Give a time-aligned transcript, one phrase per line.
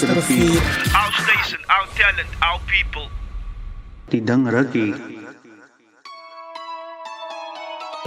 [0.00, 0.56] Yesterday.
[0.94, 3.10] Our station, our talent, our people.
[4.08, 4.96] Die ding rukkie.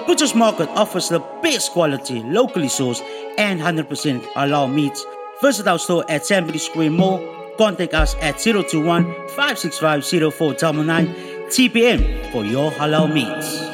[0.07, 3.01] Butcher's Market offers the best quality, locally sourced,
[3.37, 5.05] and 100% halal meats.
[5.43, 7.21] Visit our store at Sambry Square Mall.
[7.59, 9.03] Contact us at 021
[9.35, 11.07] 565 0499
[11.49, 13.72] TPM for your halal meats.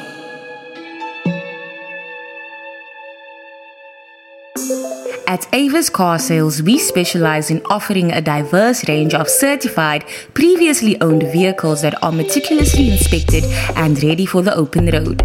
[5.30, 10.04] At Avis Car Sales, we specialize in offering a diverse range of certified,
[10.34, 13.44] previously owned vehicles that are meticulously inspected
[13.76, 15.22] and ready for the open road.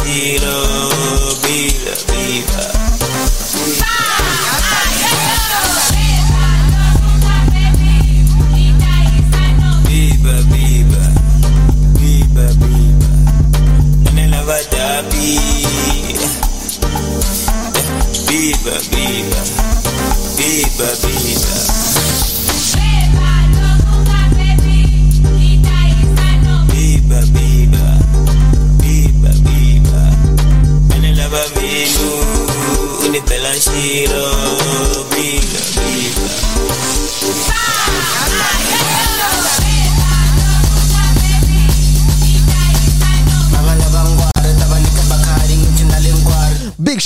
[0.00, 0.81] unipela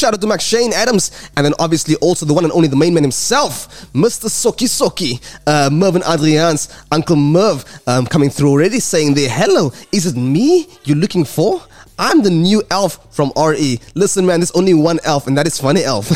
[0.06, 2.76] shout out to Max Shane Adams, and then obviously also the one and only the
[2.76, 4.28] main man himself, Mr.
[4.28, 10.06] Soki Soki, uh, Mervin Adrians, Uncle Merv, um, coming through already saying there, hello, is
[10.06, 11.60] it me you're looking for?
[11.98, 13.80] I'm the new Alf from RE.
[13.96, 16.08] Listen, man, there's only one Alf, and that is Funny Alf.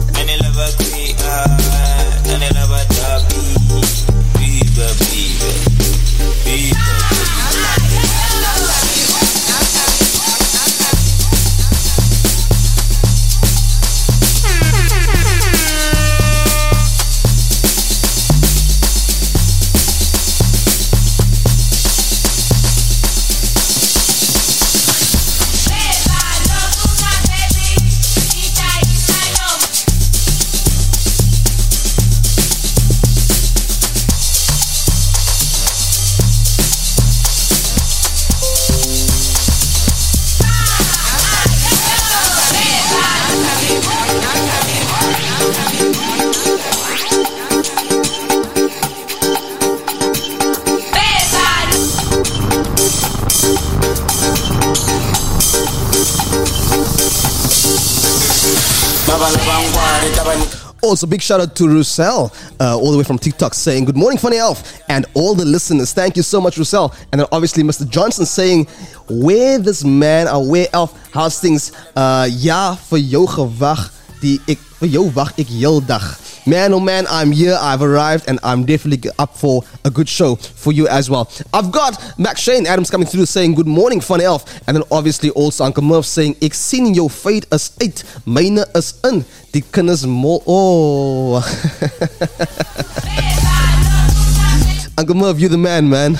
[60.88, 64.17] Also, big shout out to Russell, uh, all the way from TikTok, saying, Good morning,
[64.17, 65.93] Funny Alf, and all the listeners.
[65.93, 66.94] Thank you so much, Russell.
[67.12, 67.87] And then obviously, Mr.
[67.87, 68.67] Johnson saying,
[69.11, 71.73] Where this man, or where Alf, how's things?
[71.94, 73.90] Uh, ja, vir jou gewag,
[74.23, 76.08] die ek, vir jou wag ek heel dag.
[76.48, 80.36] Man, oh man, I'm here, I've arrived, and I'm definitely up for a good show
[80.36, 81.30] for you as well.
[81.52, 84.46] I've got Max Shane Adams coming through saying, Good morning, Funny Alf.
[84.66, 88.98] And then obviously also Uncle Merv saying, Ek sien jou feit is uit, myne is
[89.04, 89.26] in.
[89.52, 89.62] Die
[90.06, 90.42] mol.
[90.46, 91.36] Oh.
[94.96, 96.16] Uncle Merv, you the man, man.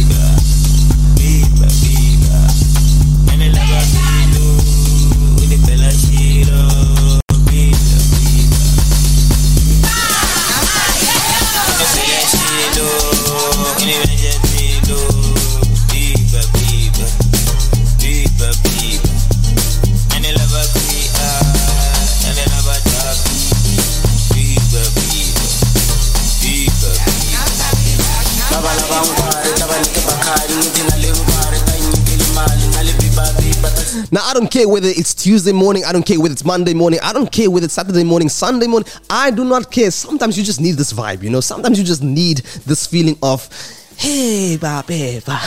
[34.38, 37.33] don't care whether it's Tuesday morning, I don't care whether it's Monday morning, I don't
[37.33, 38.88] care whether it's Saturday morning, Sunday morning.
[39.09, 39.90] I do not care.
[39.90, 41.40] Sometimes you just need this vibe, you know.
[41.40, 43.49] Sometimes you just need this feeling of,
[43.97, 45.40] hey, ba, ba,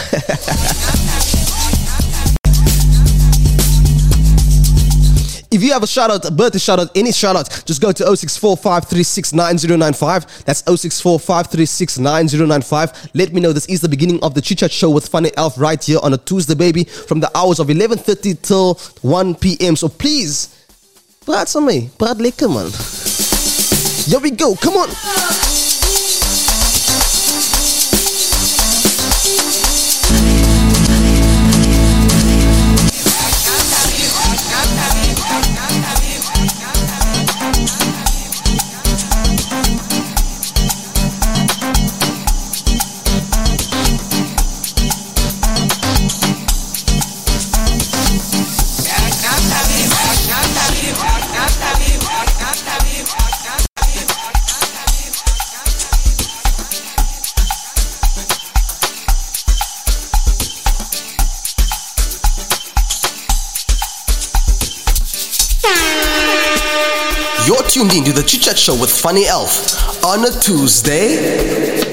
[5.52, 7.92] If you have a shout out, a birthday shout out, any shout out, just go
[7.92, 10.44] to 0645369095.
[10.44, 13.10] That's 0645369095.
[13.16, 15.58] Let me know this is the beginning of the Chit Chat show with Funny Alf
[15.58, 19.76] right here on a Tuesday, baby, from the hours of 11.30 till 1 p.m.
[19.76, 20.50] So please,
[21.26, 21.90] praat aan my.
[21.98, 22.70] Praat lekker, man.
[24.06, 24.56] Here we go.
[24.56, 24.90] Come on.
[67.70, 71.89] Tuned in to the Chit Chat Show with Funny Alf on a Tuesday.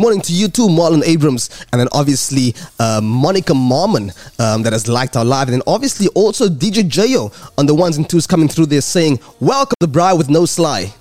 [0.00, 4.88] Morning to you too, Marlon Abrams, and then obviously uh, Monica Marmon um, that has
[4.88, 8.48] liked our live, and then obviously also DJ Jayo on the ones and twos coming
[8.48, 10.92] through there saying, "Welcome the bride with no sly."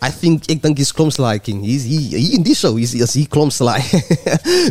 [0.00, 1.60] I think ek dink he's klom sly king.
[1.62, 2.76] He's he, he in this show.
[2.76, 3.80] He's, he's he klom sly.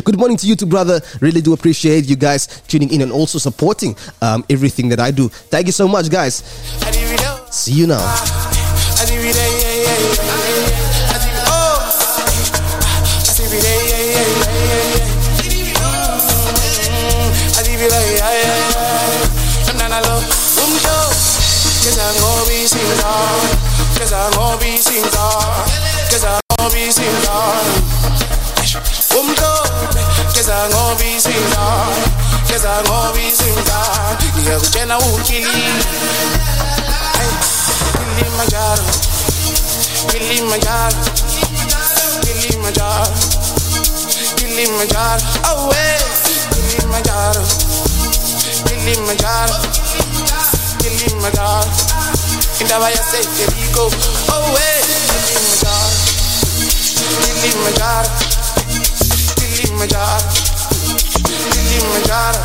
[0.04, 1.00] Good morning to you too, brother.
[1.20, 5.28] Really do appreciate you guys tuning in and also supporting um, everything that I do.
[5.28, 6.36] Thank you so much, guys.
[7.50, 8.00] See you now.
[24.08, 25.68] Cause I'm gonna be sing on,
[26.08, 27.60] cause I'm gonna be sing on.
[29.12, 30.00] Umhlobe,
[30.32, 31.92] cause I'm gonna be sing on,
[32.48, 34.16] cause I'm gonna be sing on.
[34.40, 35.84] Ngiyakutshela ukhilile,
[37.18, 37.32] hey,
[38.16, 38.84] Kilimanjaro,
[40.08, 41.04] Kilimanjaro,
[42.24, 43.12] Kilimanjaro,
[44.36, 45.20] Kilimanjaro,
[45.52, 46.00] oh hey,
[46.70, 47.44] Kilimanjaro,
[48.64, 49.56] Kilimanjaro.
[50.78, 52.17] Kilimanjaro
[52.60, 53.84] Indaba yaseJericho
[54.32, 54.82] Oh hey.
[55.28, 55.88] Kilimanjaro
[57.40, 58.10] Kilimanjaro
[59.36, 60.28] Kilimanjaro
[61.52, 62.42] Kilimanjaro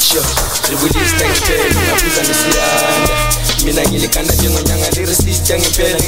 [0.00, 0.22] sure
[0.70, 3.14] ribulista ngempela ngaphuza nesiyanda
[3.64, 5.98] mina ngilikanda njengonyanga lirisista ngempela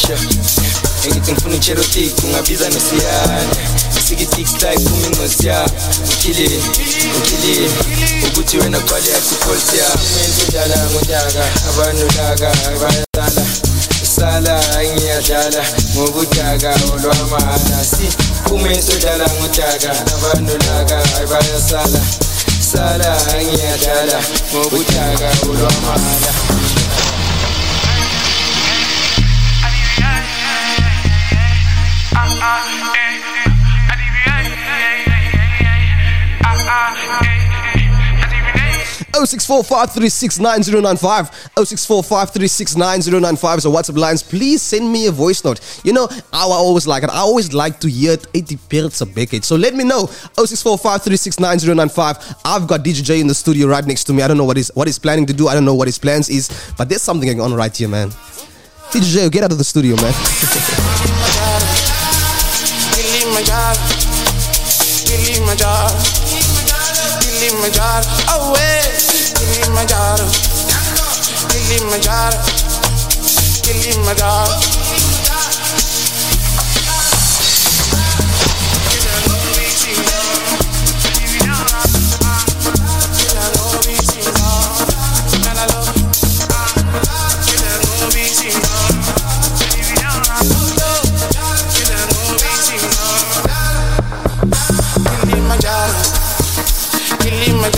[0.00, 0.18] sure
[1.06, 3.54] engithi ngifuna icherotik ungabiza nosiyane
[4.08, 6.60] sikitikstyle phuma incosi yakho ukhilile
[7.18, 7.70] ukhilile
[8.28, 12.48] ukuthi wena qwale yakho icolsi yakho menze udala ngodaka abanodaka
[12.80, 13.46] bayasala
[14.16, 14.60] sala
[14.94, 15.62] ngiyadlala
[15.94, 18.06] ngobudaka olwamala si
[18.44, 20.98] phume sodlala ngodaka abanodaka
[21.30, 22.00] bayasala
[22.72, 23.10] sala
[23.42, 24.18] ngiyadlala
[24.52, 26.61] ngobudaka olwamala
[39.26, 44.22] 0645369095 0645369095 is so WhatsApp lines.
[44.22, 45.60] Please send me a voice note.
[45.84, 47.10] You know I always like it.
[47.10, 48.26] I always like to hear it.
[48.34, 49.44] It depends a decade.
[49.44, 50.06] So let me know.
[50.36, 52.40] 0645369095.
[52.44, 54.22] I've got DJJ in the studio right next to me.
[54.22, 55.48] I don't know what he's what he's planning to do.
[55.48, 58.10] I don't know what his plans is, but there's something going on right here, man.
[58.90, 60.12] DJJ, get out of the studio, man.
[63.32, 63.80] Kilimanjaro
[65.06, 65.96] Kilimanjaro
[67.20, 68.82] Kilimanjaro Oh hey
[69.38, 70.26] Kilimanjaro
[71.48, 72.42] Kilimanjaro Kilimanjaro.
[73.62, 74.52] Kilimanjaro,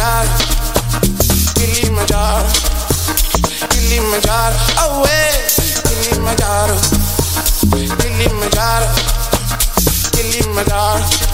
[0.04, 0.28] Kilimanjaro,
[1.54, 2.48] Kilimanjaro,
[3.70, 4.56] Kilimanjaro,
[5.06, 5.32] yeah,
[5.88, 6.76] Kilimanjaro,
[7.72, 8.88] Kilimanjaro,
[10.12, 11.33] Kilimanjaro.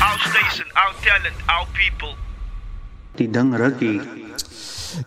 [0.00, 2.14] Our station, our talent, our people.
[3.16, 4.23] Tidang Raki.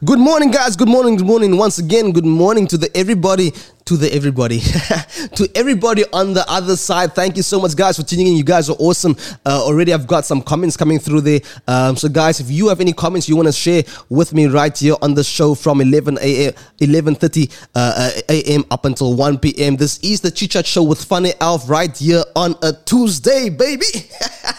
[0.06, 0.76] Good morning, guys.
[0.76, 1.16] Good morning.
[1.16, 1.58] Good morning.
[1.58, 3.52] Once again, good morning to the everybody,
[3.86, 4.60] to the everybody,
[5.36, 7.16] to everybody on the other side.
[7.16, 8.36] Thank you so much, guys, for tuning in.
[8.36, 9.16] You guys are awesome.
[9.44, 11.40] Uh, already, I've got some comments coming through there.
[11.68, 14.78] Um, so, guys, if you have any comments you want to share with me right
[14.78, 18.66] here on the show from 11 a.m., 11:30 uh, uh, a.m.
[18.70, 19.78] up until 1 p.m.
[19.78, 23.88] This is the Chit Chat Show with Funny Alf right here on a Tuesday, baby.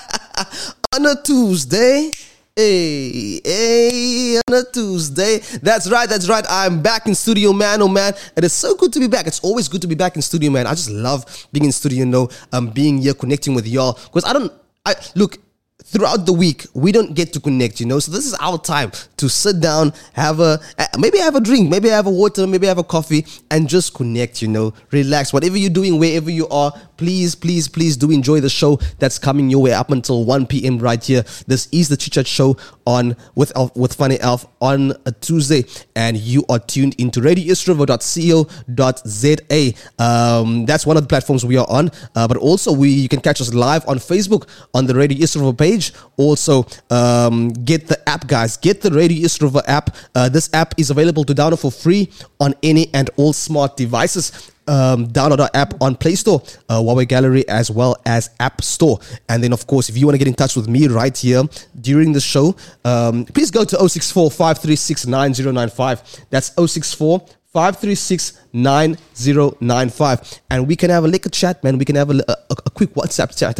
[0.96, 2.10] on a Tuesday.
[2.58, 5.38] Hey, hey, on a Tuesday.
[5.62, 6.44] That's right, that's right.
[6.50, 7.80] I'm back in studio, man.
[7.82, 8.14] Oh, man.
[8.34, 9.28] It is so good to be back.
[9.28, 10.66] It's always good to be back in studio, man.
[10.66, 13.92] I just love being in studio, you know, um, being here, connecting with y'all.
[13.92, 14.52] Because I don't,
[14.84, 15.38] I look,
[15.84, 18.90] throughout the week we don't get to connect you know so this is our time
[19.16, 20.60] to sit down have a
[20.98, 24.42] maybe have a drink maybe have a water maybe have a coffee and just connect
[24.42, 28.50] you know relax whatever you're doing wherever you are please please please do enjoy the
[28.50, 31.22] show that's coming your way up until 1 p.m right here.
[31.46, 35.64] This is the chit chat show on with Alf, with funny Alf on a tuesday
[35.96, 41.90] and you are tuned into radioeastriver.co.za um that's one of the platforms we are on
[42.16, 45.52] uh, but also we you can catch us live on facebook on the radio River
[45.52, 45.92] page.
[46.16, 48.56] Also um, get the app guys.
[48.56, 49.94] Get the radio River app.
[50.14, 54.52] Uh, this app is available to download for free on any and all smart devices
[54.68, 58.98] um, download our app on Play Store, uh, Huawei Gallery, as well as App Store.
[59.28, 61.42] And then, of course, if you want to get in touch with me right here
[61.80, 62.54] during the show,
[62.84, 66.26] um, please go to 064 536 9095.
[66.30, 71.78] That's 064 536 9095 and we can have a liquor chat man.
[71.78, 73.58] We can have a, a, a quick whatsapp chat.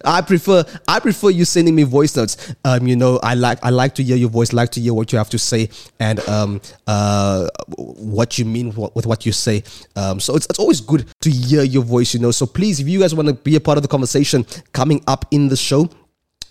[0.04, 2.54] I prefer i prefer you sending me voice notes.
[2.64, 5.10] Um you know i like i like to hear your voice like to hear what
[5.10, 9.64] you have to say and um uh what you mean with, with what you say.
[9.96, 12.30] Um so it's, it's always good to hear your voice you know.
[12.30, 15.26] So please if you guys want to be a part of the conversation coming up
[15.32, 15.90] in the show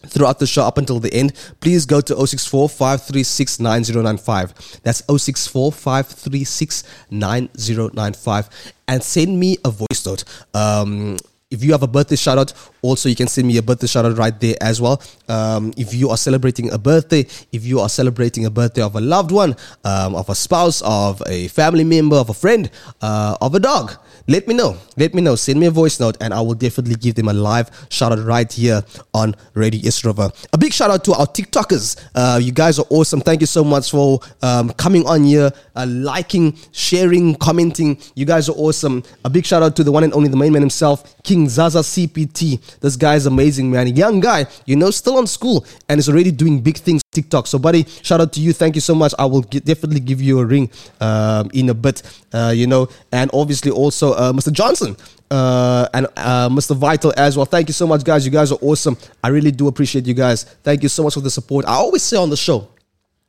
[0.07, 4.79] throughout the show up until the end, please go to 064 536 9095.
[4.83, 8.49] That's 064 536 9095
[8.87, 10.23] and send me a voice note.
[10.53, 11.17] Um,
[11.51, 14.05] if you have a birthday shout out, also you can send me a birthday shout
[14.05, 15.01] out right there as well.
[15.27, 19.01] Um, if you are celebrating a birthday, if you are celebrating a birthday of a
[19.01, 23.53] loved one, um, of a spouse, of a family member, of a friend, uh, of
[23.53, 23.91] a dog,
[24.27, 24.77] let me know.
[24.97, 25.35] Let me know.
[25.35, 28.23] Send me a voice note and I will definitely give them a live shout out
[28.25, 30.01] right here on Radio East.
[30.05, 32.09] A big shout out to our TikTokers.
[32.15, 33.21] Uh, you guys are awesome.
[33.21, 37.99] Thank you so much for um, coming on here, uh, liking, sharing, commenting.
[38.15, 39.03] You guys are awesome.
[39.25, 41.79] A big shout out to the one and only the main man himself, King Zaza
[41.79, 42.79] CPT.
[42.79, 43.87] This guy is amazing, man.
[43.95, 47.47] Young guy, you know, still on school and is already doing big things TikTok.
[47.47, 48.53] So, buddy, shout out to you.
[48.53, 49.13] Thank you so much.
[49.19, 52.01] I will get, definitely give you a ring um, in a bit,
[52.33, 54.51] uh, you know, and obviously also uh, Mr.
[54.51, 54.95] Johnson.
[55.29, 56.75] Uh, and uh, Mr.
[56.75, 57.45] Vital as well.
[57.45, 58.25] Thank you so much, guys.
[58.25, 58.97] You guys are awesome.
[59.23, 60.43] I really do appreciate you guys.
[60.43, 61.65] Thank you so much for the support.
[61.65, 62.67] I always say on the show,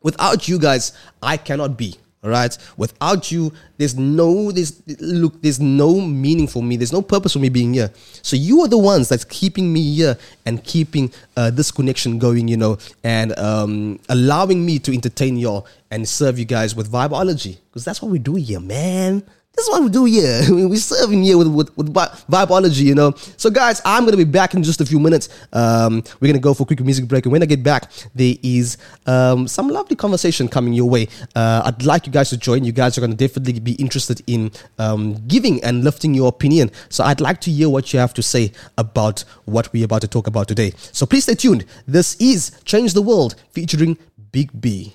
[0.02, 1.96] Without you guys, I cannot be.
[2.24, 2.56] Right.
[2.76, 6.76] Without you, there's no there's look, there's no meaning for me.
[6.76, 7.90] There's no purpose for me being here.
[8.22, 12.46] So you are the ones that's keeping me here and keeping uh, this connection going.
[12.46, 17.58] You know, and um, allowing me to entertain y'all and serve you guys with vibeology
[17.68, 19.24] because that's what we do here, man.
[19.54, 20.40] This is what we do here.
[20.48, 23.12] We're serving here with, with, with Vibeology, you know.
[23.36, 25.28] So, guys, I'm going to be back in just a few minutes.
[25.52, 27.26] Um, we're going to go for a quick music break.
[27.26, 31.06] And when I get back, there is um, some lovely conversation coming your way.
[31.36, 32.64] Uh, I'd like you guys to join.
[32.64, 36.70] You guys are going to definitely be interested in um, giving and lifting your opinion.
[36.88, 40.08] So, I'd like to hear what you have to say about what we're about to
[40.08, 40.72] talk about today.
[40.92, 41.66] So, please stay tuned.
[41.86, 43.98] This is Change the World featuring
[44.32, 44.94] Big B.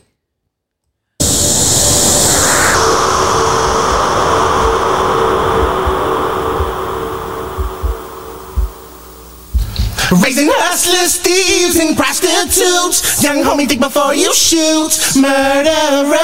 [10.11, 13.21] Raising hustlers, thieves, and prostitutes.
[13.21, 14.97] Young homie, think before you shoot.
[15.17, 16.17] Murderer.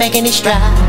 [0.00, 0.80] Make any strides.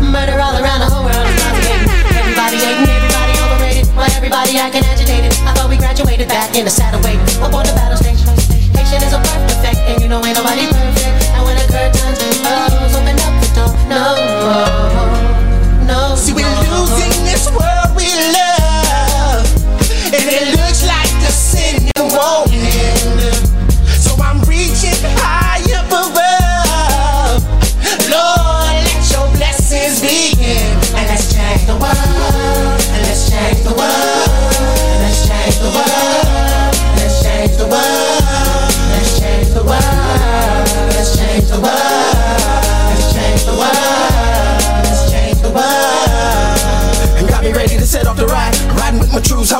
[0.00, 1.84] Murder all around the whole world is propagating.
[2.16, 3.86] Everybody hating, everybody overrated.
[3.92, 5.36] Why everybody acting agitated?
[5.44, 8.32] I thought we graduated back in the saddle waiting up on the battle station.
[8.72, 10.89] Patient is a perfect effect, and you know ain't nobody perfect.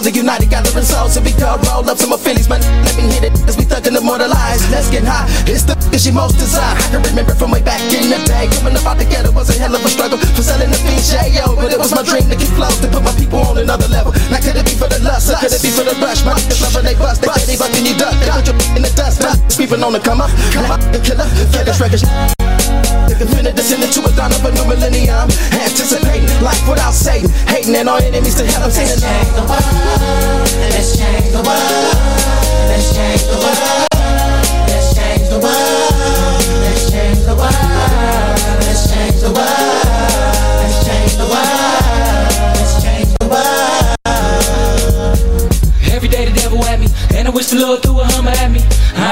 [0.03, 1.17] The united, gathering souls.
[1.17, 3.97] If we go roll up some Phillies, man, let me hit it as we thuggin'
[3.97, 4.71] immortalized.
[4.71, 5.29] Let's get high.
[5.47, 6.77] It's the that she most desire.
[6.79, 8.47] I can remember from way back in the day.
[8.57, 10.79] Coming up out the ghetto was a hell of a struggle for selling the
[11.35, 11.55] yo.
[11.57, 14.13] But it was my dream to keep close, to put my people on another level.
[14.31, 16.25] Now could it be for the lust, or could it be for the rush?
[16.25, 18.15] My niggas loving they bust, they say they bucking you duck.
[18.23, 21.27] They put you in the dust, now sweeping on the come up, come up, killer,
[21.53, 22.40] get this record.
[23.21, 25.29] The minute descended to a dawn of a new millennium.
[25.53, 27.29] Anticipating life without Satan.
[27.53, 28.63] Hating and our enemies to hell.
[28.65, 29.61] I'm saying, let's change the world.
[30.73, 31.93] Let's change the world.
[32.73, 33.21] Let's change
[35.29, 36.33] the world.
[36.65, 37.53] Let's change the world.
[38.65, 39.85] Let's change the world.
[40.65, 42.57] Let's change the world.
[42.57, 44.01] Let's change the world.
[45.93, 48.10] Every day the devil at me, and I wish the Lord threw a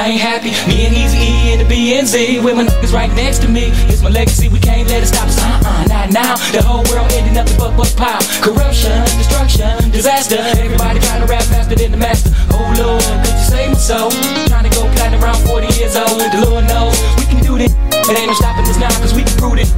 [0.09, 0.49] Ain't happy.
[0.65, 3.69] Me and Easy E and the BNZ with my niggas right next to me.
[3.93, 4.49] It's my legacy.
[4.49, 5.37] We can't let it stop us.
[5.37, 6.33] Uh-uh, not now.
[6.49, 8.17] The whole world ending up in buck buck pile.
[8.41, 10.41] Corruption, destruction, disaster.
[10.57, 12.33] Everybody trying to rap faster than the master.
[12.49, 14.09] Oh Lord, could you save my soul?
[14.49, 16.17] Trying to go platinum around 40 years old.
[16.17, 17.69] The Lord knows we can do this.
[18.09, 19.69] It ain't no stopping us now, cause we can prove it.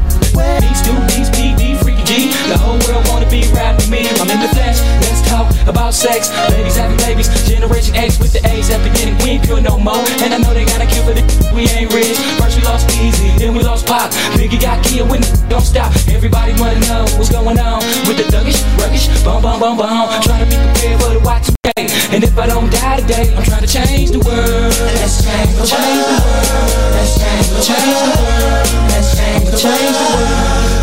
[0.63, 2.31] These two, these PD, freaky G.
[2.47, 4.07] The whole world wanna be rapping me.
[4.15, 4.79] I'm in the flesh.
[5.31, 6.27] Let's talk about sex.
[6.51, 7.31] Ladies having babies.
[7.47, 9.15] Generation X with the A's at beginning.
[9.23, 10.03] We ain't pure no more.
[10.19, 11.23] And I know they got a cure for the
[11.55, 12.19] we ain't rich.
[12.35, 14.11] First we lost Easy, then we lost Pop.
[14.35, 15.95] Biggie got killed the don't stop.
[16.11, 20.21] Everybody wanna know what's going on with the thuggish, ruggish, bum bum bum bum.
[20.21, 22.11] Trying to be prepared for the Y2K.
[22.11, 24.75] And if I don't die today, I'm trying to change the world.
[24.99, 26.11] Let's change the world.
[26.91, 28.67] Let's change the world.
[28.91, 30.27] Let's change the world.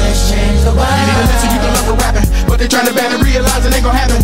[0.09, 0.89] Let's change the world.
[0.89, 2.29] You need a lesson, you can learn from rapping.
[2.49, 4.18] But they trying to ban and realize it ain't gonna happen.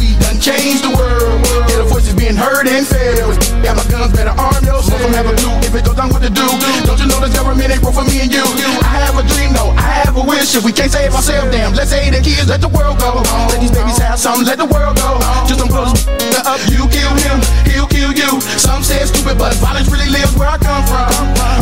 [0.44, 1.40] Changed the world.
[1.72, 3.32] Yeah, the voices being heard and felt.
[3.64, 5.00] Got my guns, better arm yourself.
[5.00, 6.44] Don't have a clue if it goes down, what to do.
[6.84, 8.44] Don't you know this government ain't for me and you?
[8.84, 9.72] I have a dream, though.
[9.72, 10.52] I have a wish.
[10.52, 12.44] If we can't save ourselves, damn, let's save the kids.
[12.44, 13.24] Let the world go.
[13.24, 14.44] Let these babies have something.
[14.44, 15.16] Let the world go.
[15.48, 15.96] Just don't close
[16.44, 16.60] up.
[16.68, 18.36] You kill him, he'll kill you.
[18.60, 21.08] Some say stupid, but violence really lives where I come from.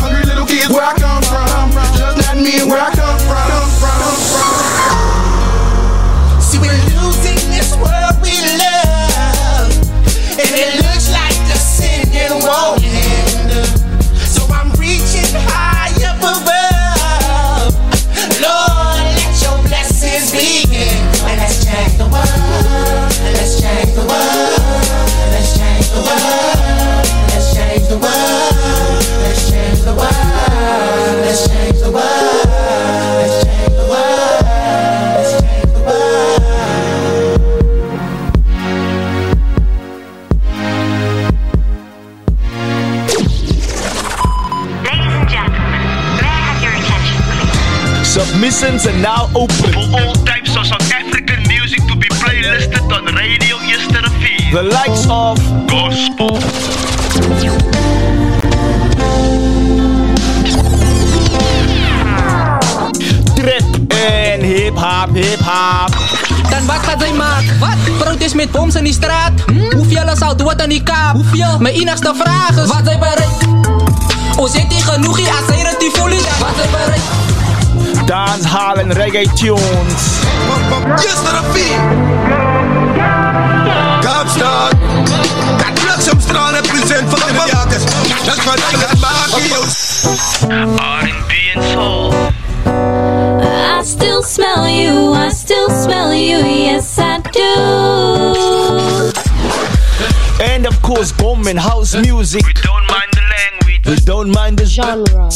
[0.03, 1.71] Hungry little kids, where I come from.
[1.95, 2.91] Just not me where I.
[2.91, 5.12] Come from.
[25.93, 27.05] the world.
[27.29, 28.53] Let's change the world.
[29.23, 30.13] Let's change the world.
[31.21, 32.49] Let's change the world.
[33.19, 34.43] Let's change the world.
[35.17, 37.43] Let's change the world.
[44.83, 45.83] Ladies and gentlemen,
[46.21, 48.07] may have your attention, please?
[48.07, 50.65] Submissions are now open for all types of
[54.53, 56.37] The likes of Gospel.
[63.33, 65.95] trap en hip hop, hip hop.
[66.49, 67.59] Dan wat gaat zij maken?
[67.59, 67.97] Wat?
[67.97, 69.31] Protest met boms in die straat?
[69.75, 71.13] Hoeveel zou doen aan die kaap?
[71.13, 71.57] Hoeveel?
[71.59, 73.45] Mijn enigste vraag is: Wat zij bereikt?
[74.37, 76.17] O, zit die genoeg hier als zij dat die voelen?
[76.17, 77.05] Wat zij bereikt?
[78.05, 80.21] Dancehall en reggae tunes.
[84.23, 84.53] Yesterday.
[84.53, 84.71] Kaapstad.
[85.57, 87.83] Dat bliksemstraal represent voor de jagers.
[88.25, 89.41] Dat gaat alles maken,
[91.01, 92.13] R&B and soul.
[92.65, 99.11] I still smell you, I still smell you, yes I do.
[100.53, 102.45] And of course, bomb and house music.
[102.45, 103.85] We don't mind the language.
[103.85, 105.31] We don't mind the genre.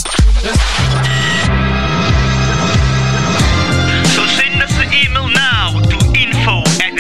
[4.06, 6.98] So send us an email now to info at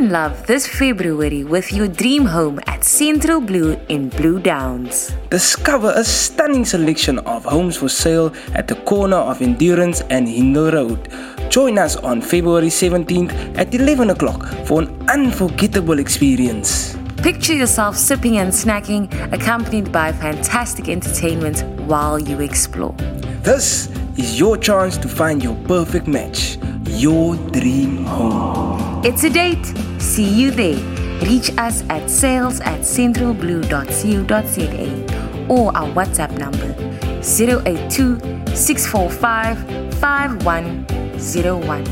[0.09, 5.13] in love this February with your dream home at Central Blue in Blue Downs.
[5.29, 10.71] Discover a stunning selection of homes for sale at the corner of Endurance and Hindle
[10.71, 11.13] Road.
[11.51, 16.97] Join us on February 17th at 11 o'clock for an unforgettable experience.
[17.19, 22.95] Picture yourself sipping and snacking, accompanied by fantastic entertainment while you explore.
[23.43, 26.57] This is your chance to find your perfect match,
[26.89, 29.03] your dream home.
[29.05, 29.65] It's a date.
[29.99, 30.77] See you there.
[31.23, 36.75] Reach us at sales at centralblue.co.za or our WhatsApp number
[37.23, 38.19] 082
[38.55, 41.85] 645 5101.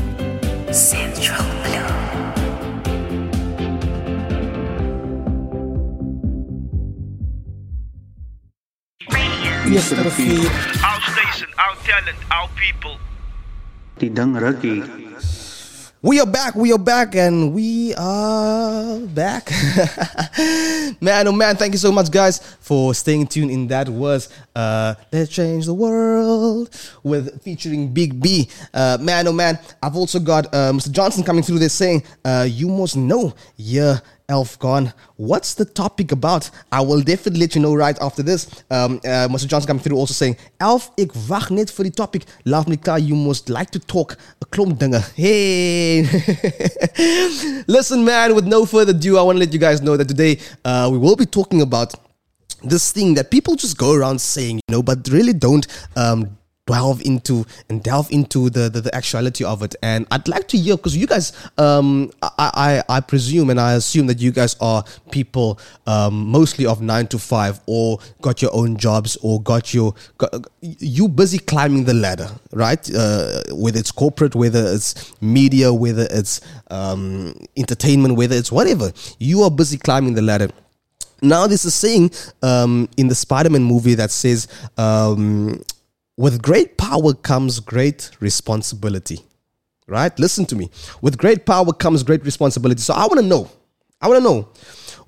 [0.73, 1.87] Central Blue.
[9.69, 10.37] Yesterday.
[10.83, 12.97] Our station, our talent, our people.
[16.03, 19.49] We are back, we are back, and we are back.
[21.01, 24.93] man, oh man, thank you so much, guys, for staying tuned in that was uh,
[25.11, 26.69] Let's Change the World
[27.01, 28.47] with featuring Big B.
[28.71, 30.91] Uh, man, oh man, I've also got uh, Mr.
[30.91, 33.97] Johnson coming through there saying, uh, You must know, yeah.
[34.29, 34.91] Alf gone.
[35.15, 36.49] What's the topic about?
[36.69, 38.47] I will definitely let you know right after this.
[38.69, 39.47] Um, uh, Mr.
[39.47, 42.23] Johnson coming through also saying, Alf, ik wacht net voor die topic.
[42.43, 44.11] Laat me klaar, you must like to talk.
[44.11, 45.01] A klomp dinge.
[45.15, 46.01] Hey.
[47.67, 50.39] Listen, man, with no further ado, I want to let you guys know that today
[50.65, 51.93] uh, we will be talking about
[52.63, 56.37] this thing that people just go around saying, you know, but really don't um,
[56.67, 59.75] delve into and delve into the, the, the actuality of it.
[59.81, 63.73] And I'd like to hear because you guys, um, I, I I presume and I
[63.73, 68.53] assume that you guys are people um, mostly of nine to five or got your
[68.53, 72.87] own jobs or got your got, you busy climbing the ladder, right?
[72.93, 79.41] Uh, whether it's corporate, whether it's media, whether it's um, entertainment, whether it's whatever, you
[79.41, 80.49] are busy climbing the ladder.
[81.21, 82.11] Now, there's a saying
[82.43, 85.63] um, in the Spider Man movie that says, um,
[86.17, 89.21] with great power comes great responsibility.
[89.87, 90.17] Right?
[90.19, 90.69] Listen to me.
[91.01, 92.81] With great power comes great responsibility.
[92.81, 93.49] So I want to know.
[94.01, 94.49] I want to know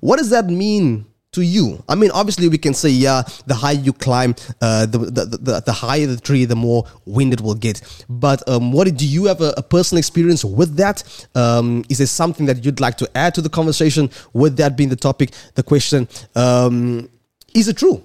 [0.00, 1.82] what does that mean to you?
[1.88, 5.62] I mean, obviously, we can say, yeah, the higher you climb, uh, the, the, the,
[5.64, 7.82] the higher the tree, the more wind it will get.
[8.08, 11.28] But um, what do you have a, a personal experience with that?
[11.34, 14.10] Um, is there something that you'd like to add to the conversation?
[14.32, 17.08] With that being the topic, the question, um,
[17.54, 18.02] is it true?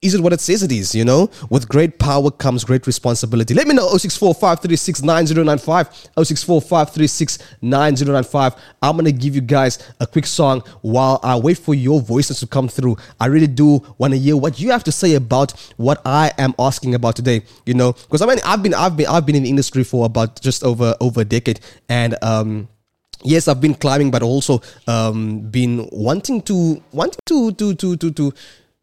[0.00, 0.94] Is it what it says it is?
[0.94, 3.52] You know, with great power comes great responsibility.
[3.52, 5.92] Let me know 064 536 9095.
[6.16, 8.54] 064 536 9095.
[8.80, 12.38] I'm going to give you guys a quick song while I wait for your voices
[12.38, 12.96] to come through.
[13.18, 16.54] I really do want to hear what you have to say about what I am
[16.60, 17.42] asking about today.
[17.66, 20.06] You know, because I mean, I've been, I've been, I've been in the industry for
[20.06, 21.58] about just over over a decade,
[21.88, 22.68] and um,
[23.24, 28.12] yes i've been climbing but also um been wanting to wanting to to to to
[28.12, 28.32] to,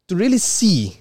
[0.08, 0.94] to really see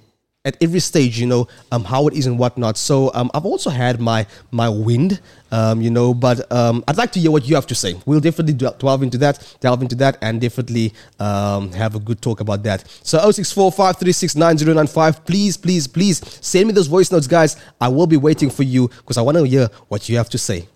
[0.46, 2.78] at every stage, you know, um, how it is and whatnot.
[2.78, 5.20] So um, I've also had my my wind,
[5.52, 7.96] um, you know, but um, I'd like to hear what you have to say.
[8.06, 12.22] We'll definitely del- delve into that, delve into that, and definitely um, have a good
[12.22, 12.88] talk about that.
[13.04, 17.58] So 0645369095, please, please, please send me those voice notes, guys.
[17.82, 20.38] I will be waiting for you because I want to hear what you have to
[20.38, 20.68] say.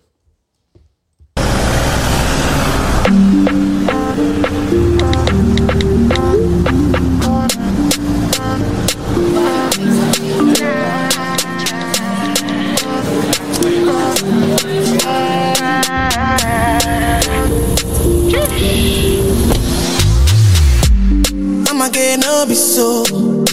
[21.91, 23.03] I'ma no be so.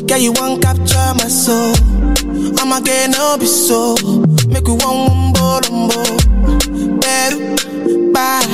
[0.07, 1.75] Girl, you want capture my soul.
[2.61, 3.95] I'ma get no be so.
[4.49, 6.03] Make we one umbo lumbo.
[7.01, 8.45] Better, bye.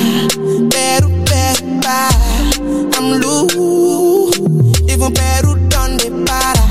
[0.69, 2.15] Better, better, bye.
[2.95, 4.37] I'm loose.
[4.89, 6.63] Even better done the para.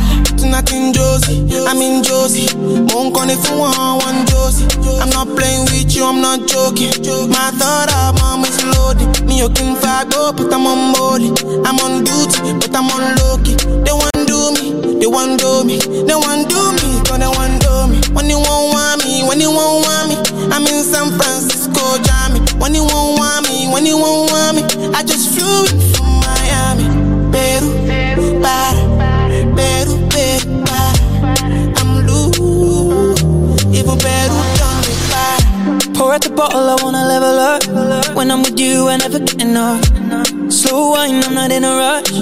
[0.73, 2.49] In Josie, I'm in Josie.
[2.95, 4.65] Won't call if you want one Josie.
[5.01, 6.93] I'm not playing with you, I'm not joking.
[7.29, 9.27] My thought of mom is loaded.
[9.27, 9.75] Me, you can
[10.09, 10.93] go, but I'm on
[25.03, 26.87] I just flew in from Miami.
[27.33, 27.71] Peru,
[28.41, 28.79] para,
[29.59, 30.95] Peru, Peru, para.
[31.75, 33.19] I'm loose,
[33.75, 35.93] even Peru done me para.
[35.93, 38.15] Pour out the bottle, I wanna level up.
[38.15, 39.83] When I'm with you, I never get enough.
[40.53, 42.13] Slow wine, I'm not in a rush.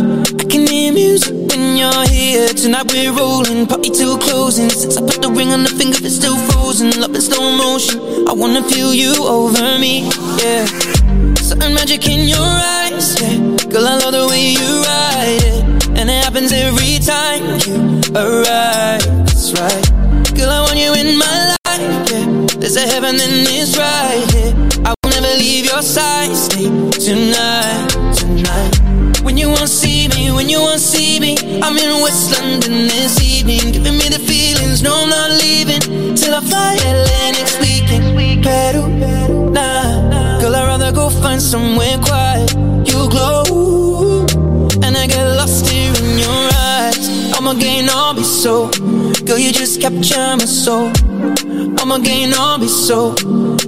[0.41, 2.49] I can hear music when you're here.
[2.49, 4.71] Tonight we're rolling, party till closing.
[4.71, 6.99] Since I put the ring on the finger, it's still frozen.
[6.99, 8.01] Love in slow motion.
[8.27, 10.09] I wanna feel you over me,
[10.41, 10.90] yeah.
[11.61, 13.37] Certain magic in your eyes, yeah.
[13.69, 15.89] Girl, I love the way you ride it.
[15.99, 20.35] And it happens every time you arrive, that's right.
[20.35, 22.47] Girl, I want you in my life, yeah.
[22.61, 24.55] There's a heaven and it's right here.
[24.57, 24.70] I
[48.41, 48.71] so,
[49.27, 50.91] girl, you just capture my soul.
[51.79, 53.15] I'ma gain all be so,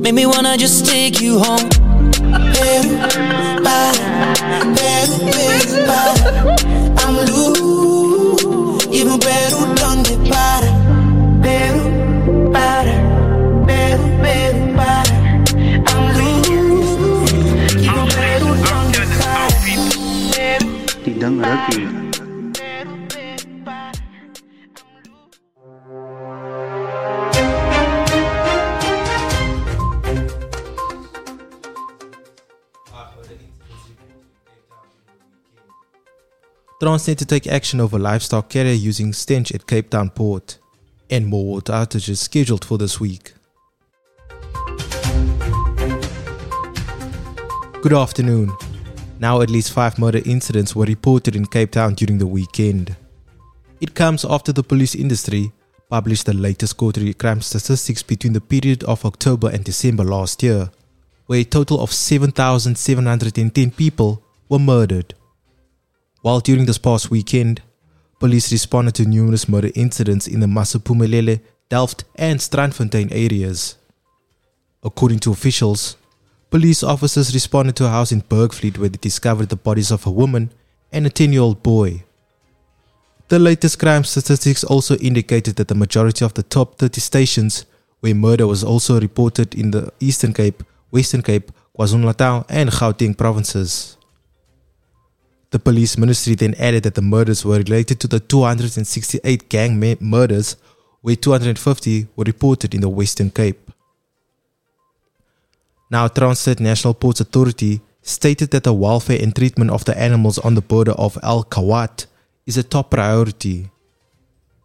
[0.01, 1.69] make me wanna just take you home.
[2.55, 2.97] Peru,
[3.63, 4.35] para,
[4.75, 5.17] Peru,
[5.85, 6.62] Peru.
[36.93, 40.59] Transnet to take action over livestock carrier using stench at Cape Town port,
[41.09, 43.33] and more water outages scheduled for this week.
[47.81, 48.53] Good afternoon.
[49.19, 52.95] Now, at least five murder incidents were reported in Cape Town during the weekend.
[53.81, 55.51] It comes after the police industry
[55.89, 60.71] published the latest quarterly crime statistics between the period of October and December last year,
[61.25, 65.15] where a total of 7,710 people were murdered.
[66.23, 67.63] While during this past weekend,
[68.21, 73.77] police responded to numerous murder incidents in the Masiphumelele, Delft, and Strandfontein areas.
[74.85, 75.97] According to officials,
[76.49, 80.11] police officers responded to a house in Bergvliet where they discovered the bodies of a
[80.13, 80.53] woman
[80.93, 82.05] and a 10 year old boy.
[83.27, 87.67] The latest crime statistics also indicated that the majority of the top 30 stations
[87.99, 93.97] where murder was also reported in the Eastern Cape, Western Cape, KwaZulu-Natal, and Gauteng provinces.
[95.53, 100.01] The police ministry then added that the murders were related to the 268 gang ma-
[100.01, 100.57] murders,
[101.03, 103.71] where 250 were reported in the Western Cape.
[105.91, 110.55] Now, Transnet National Ports Authority stated that the welfare and treatment of the animals on
[110.55, 112.07] the border of Al Kuwait
[112.47, 113.71] is a top priority.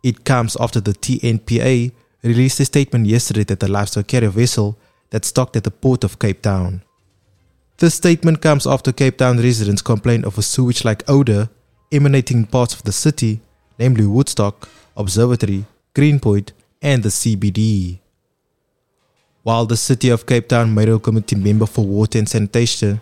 [0.04, 1.92] It comes after the TNPA
[2.24, 4.78] released a statement yesterday that the livestock carrier vessel
[5.10, 6.82] that stocked at the port of Cape Town.
[7.80, 11.48] This statement comes after Cape Town residents complained of a sewage like odor
[11.92, 13.40] emanating parts of the city,
[13.78, 18.00] namely Woodstock, Observatory, Greenpoint, and the CBD.
[19.44, 23.00] While the City of Cape Town Mayoral Committee member for Water and Sanitation,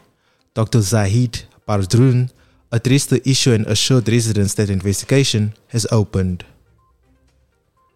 [0.53, 0.81] Dr.
[0.81, 2.31] Zahid Badroodien,
[2.69, 6.43] addressed the issue and assured residents that investigation has opened.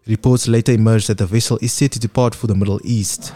[0.08, 3.34] Reports later emerged that the vessel is set to depart for the Middle East.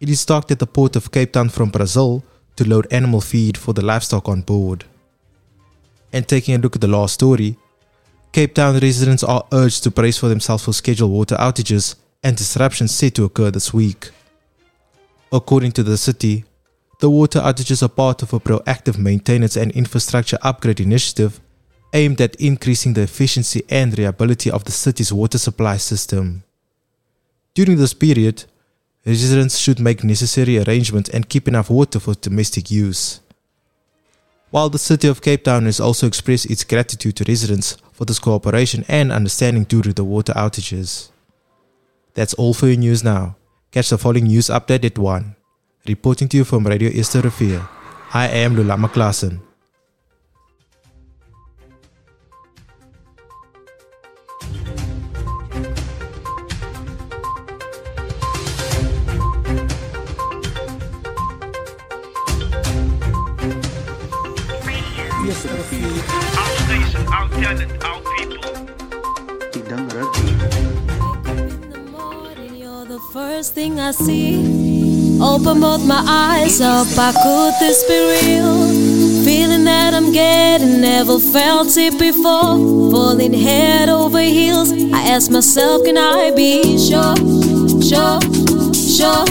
[0.00, 2.24] It is docked at the port of Cape Town from Brazil
[2.56, 4.84] to load animal feed for the livestock on board.
[6.12, 7.56] And taking a look at the last story,
[8.32, 12.92] Cape Town residents are urged to brace for themselves for scheduled water outages and disruptions
[12.92, 14.10] set to occur this week.
[15.32, 16.44] According to the city,
[17.00, 21.40] the water outages are part of a proactive maintenance and infrastructure upgrade initiative
[21.92, 26.42] aimed at increasing the efficiency and reliability of the city's water supply system.
[27.54, 28.44] During this period,
[29.04, 33.20] residents should make necessary arrangements and keep enough water for domestic use.
[34.50, 38.18] While the city of Cape Town has also expressed its gratitude to residents for this
[38.18, 41.10] cooperation and understanding during the water outages.
[42.14, 43.36] That's all for your news now.
[43.72, 45.34] Catch the following news update at 1.
[45.88, 47.68] Reporting to you from Radio East River,
[48.12, 49.40] I am Lulama Klassen.
[67.14, 68.42] Our talent, our people.
[69.52, 70.26] Tidang Ragi.
[72.58, 74.42] You're the first thing I see.
[75.22, 78.66] Open both my eyes up, I could this be real?
[79.24, 82.58] Feeling that I'm getting, never felt it before.
[82.90, 87.14] Falling head over heels, I ask myself, can I be sure?
[87.90, 88.18] Sure,
[88.74, 89.24] sure,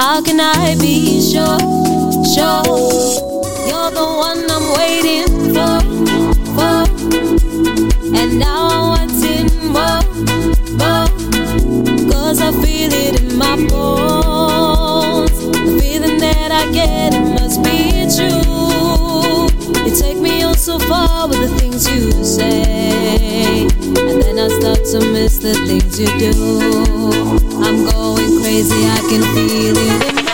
[0.00, 1.60] how can I be sure?
[2.32, 2.64] Sure,
[3.68, 5.35] you're the one I'm waiting
[15.54, 19.48] The feeling that I get, it must be true.
[19.84, 23.66] You take me on so far with the things you say.
[23.66, 26.32] And then I start to miss the things you do.
[27.64, 30.25] I'm going crazy, I can feel it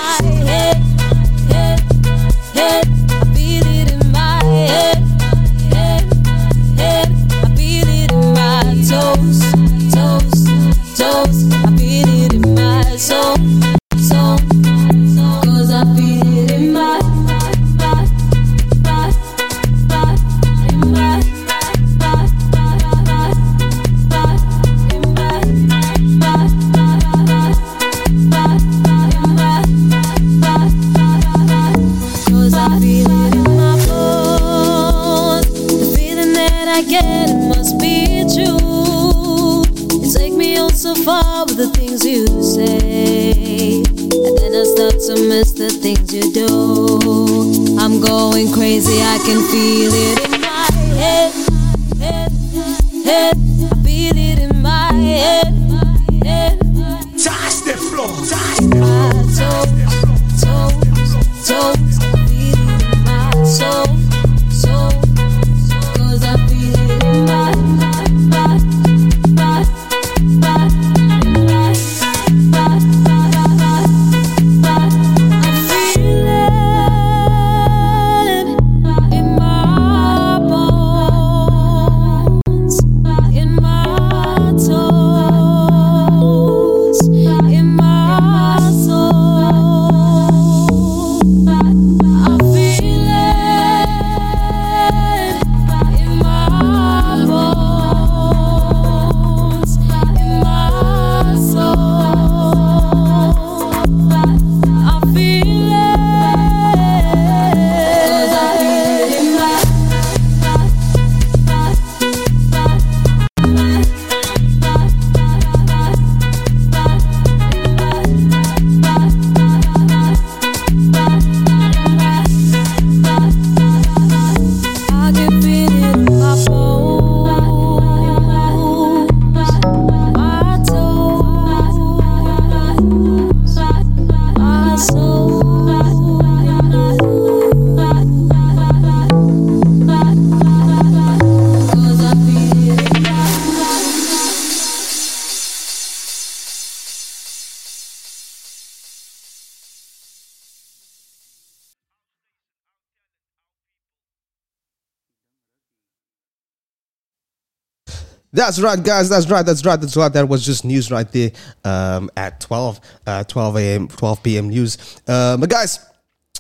[158.43, 159.09] That's right, guys.
[159.09, 159.47] That's right.
[159.47, 159.81] That's right.
[159.81, 160.13] That's right.
[160.13, 161.31] That was just news right there
[161.65, 164.49] um, at 12, uh, 12 a.m., 12 p.m.
[164.49, 165.01] news.
[165.07, 165.79] Uh, but, guys,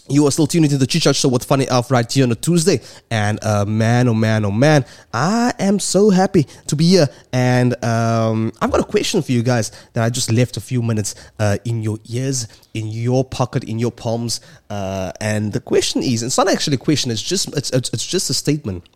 [0.08, 2.32] You are still tuned into the Chit Chat Show with Funny Alf right here on
[2.32, 2.80] a Tuesday.
[3.10, 4.84] And uh, man, oh man, oh man,
[5.14, 7.08] I am so happy to be here.
[7.32, 10.82] And um, I've got a question for you guys that I just left a few
[10.82, 14.40] minutes uh, in your ears, in your pocket, in your palms.
[14.68, 18.06] Uh, and the question is, it's not actually a question, it's just, it's, it's, it's
[18.06, 18.88] just a statement.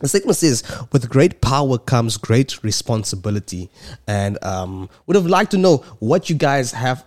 [0.00, 3.70] The statement says, with great power comes great responsibility.
[4.06, 7.04] And um, would have liked to know what you guys have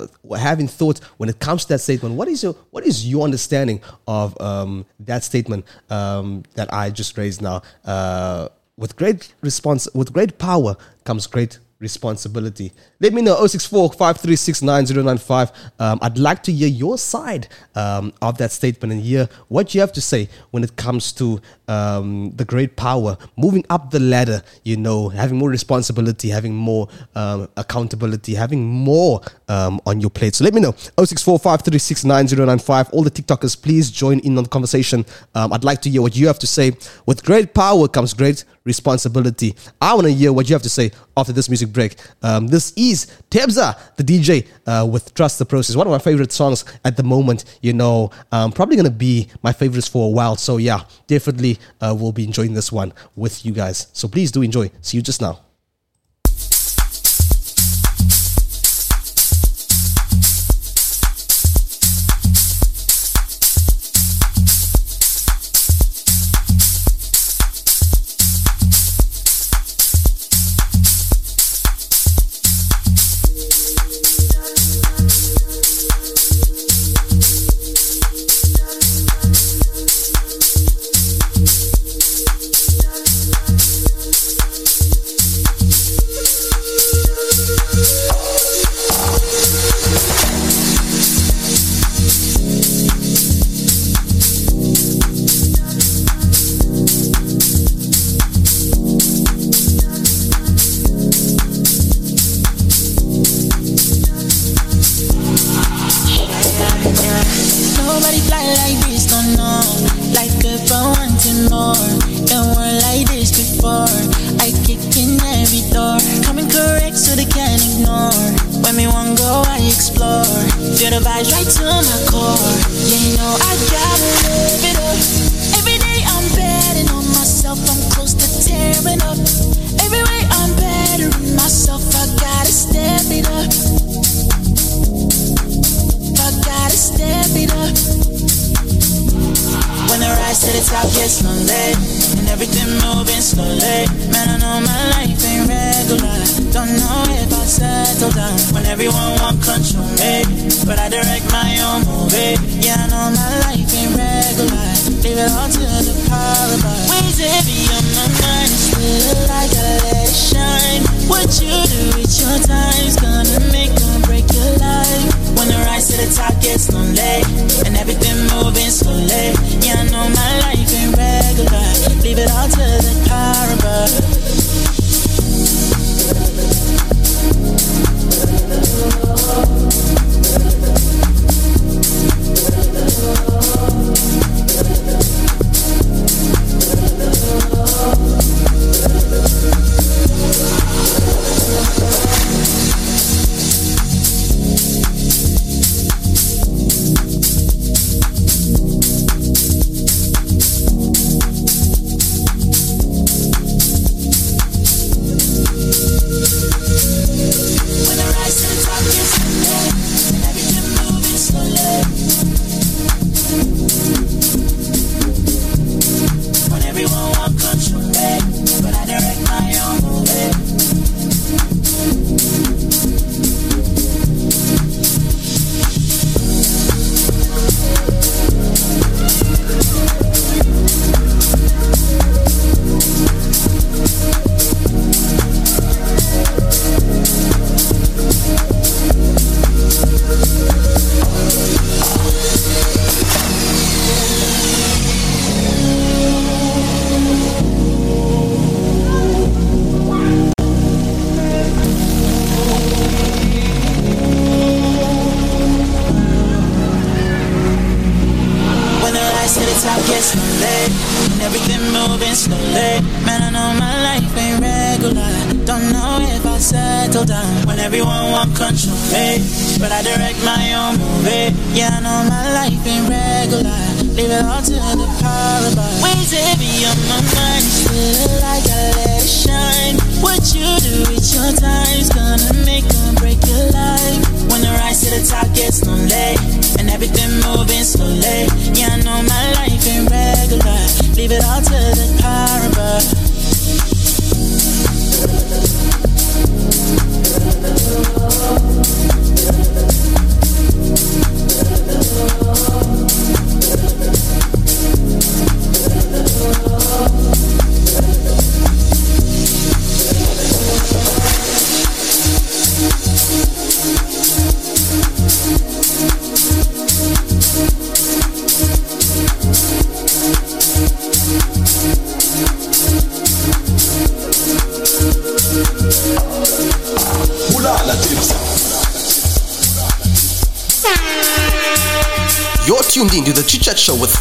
[0.59, 2.15] in thought when it comes to that statement.
[2.15, 7.17] What is your what is your understanding of um, that statement um, that I just
[7.17, 7.61] raised now?
[7.85, 12.71] Uh, with great response with great power comes great responsibility.
[12.99, 15.51] Let me know 064 536 9095.
[15.79, 19.81] Um, I'd like to hear your side um, of that statement and hear what you
[19.81, 24.41] have to say when it comes to um, the great power, moving up the ladder,
[24.63, 30.35] you know, having more responsibility, having more um, accountability, having more um, on your plate.
[30.35, 32.89] So let me know 064 536 9095.
[32.91, 35.05] All the TikTokers, please join in on the conversation.
[35.35, 36.71] Um, I'd like to hear what you have to say.
[37.05, 39.55] With great power comes great responsibility.
[39.81, 41.95] I want to hear what you have to say after this music break.
[42.21, 45.75] Um, this is Tebza, the DJ, uh, with Trust the Process.
[45.75, 47.45] One of my favorite songs at the moment.
[47.61, 50.35] You know, um, probably going to be my favorites for a while.
[50.35, 53.87] So, yeah, definitely uh, will be enjoying this one with you guys.
[53.93, 54.71] So, please do enjoy.
[54.81, 55.46] See you just now.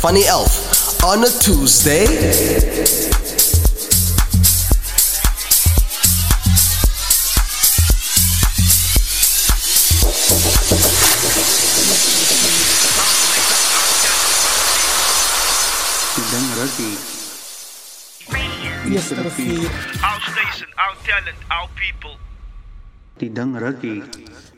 [0.07, 2.07] Funny Alf on a Tuesday.
[16.15, 16.91] Tidang Rati.
[20.05, 22.15] Our station, our talent, our people.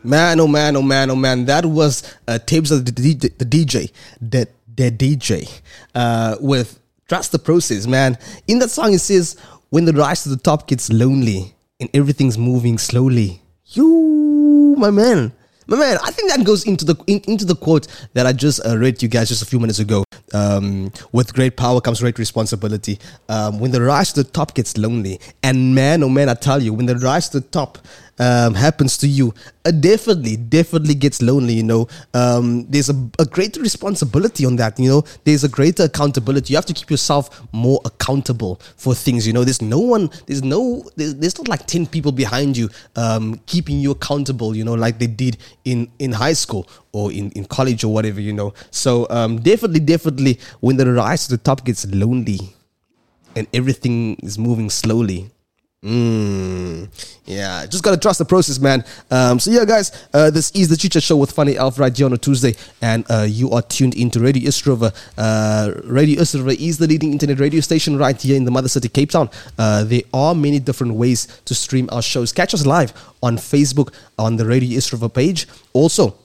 [0.05, 1.47] Man, oh man, oh man, oh man.
[1.47, 3.91] That was uh, tapes of the, DJ, the DJ,
[4.79, 5.61] the, the DJ,
[5.95, 8.17] uh, with Trust the Process, man.
[8.47, 9.37] In that song, it says,
[9.71, 13.43] When the rise to the top gets lonely and everything's moving slowly.
[13.67, 15.33] You, my man.
[15.71, 18.65] My man, I think that goes into the in, into the quote that I just
[18.67, 20.03] uh, read to you guys just a few minutes ago.
[20.33, 22.99] Um, with great power comes great responsibility.
[23.29, 26.63] Um, when the rise to the top gets lonely, and man, oh man, I tell
[26.63, 27.77] you, when the rise to the top
[28.19, 31.55] um, happens to you, it definitely, definitely gets lonely.
[31.55, 34.79] You know, um, there's a, a greater responsibility on that.
[34.79, 36.53] You know, there's a greater accountability.
[36.53, 39.27] You have to keep yourself more accountable for things.
[39.27, 42.69] You know, there's no one, there's no, there's, there's not like ten people behind you
[42.97, 44.57] um, keeping you accountable.
[44.57, 48.21] You know, like they did in in high school or in, in college or whatever.
[48.21, 52.41] You know, so um, definitely, definitely, when the rise to the top gets lonely
[53.37, 55.31] and everything is moving slowly.
[55.85, 56.89] Mm,
[57.25, 58.85] yeah, just gotta trust the process, man.
[59.13, 61.97] Um, so yeah, guys, uh, this is the Chit Chat Show with Funny Alf right
[61.97, 64.91] here on a Tuesday, and uh, you are tuned into Radio East River.
[65.17, 68.69] Uh, radio East River is the leading internet radio station right here in the mother
[68.69, 69.31] city, Cape Town.
[69.57, 72.33] Uh, there are many different ways to stream our shows.
[72.33, 75.47] Catch us live on Facebook on the Radio East River page.
[75.75, 76.17] Also,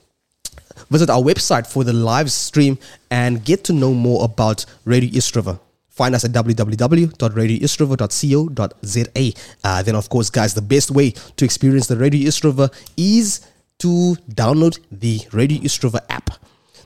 [0.90, 2.76] visit our website for the live stream
[3.08, 5.60] and get to know more about Radio East River.
[5.94, 9.32] Find us at www.radioeastriver.co.za.
[9.62, 13.46] Uh, then, of course, guys, the best way to experience the Radio East River is
[13.78, 16.30] to download the Radio East River app.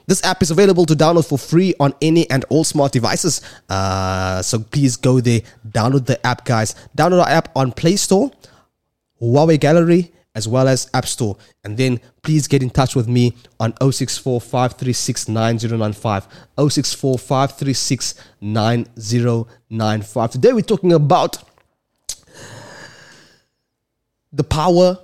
[0.06, 3.40] This app is available to download for free on any and all smart devices.
[3.68, 6.74] Uh, so please go there, download the app, guys.
[6.96, 8.30] Download our app on Play Store,
[9.22, 11.36] Huawei Gallery, as well as App Store.
[11.64, 16.28] And then please get in touch with me on 064 536 9095.
[16.56, 20.30] 064 536 9095.
[20.30, 21.38] Today we're talking about
[24.32, 24.96] the power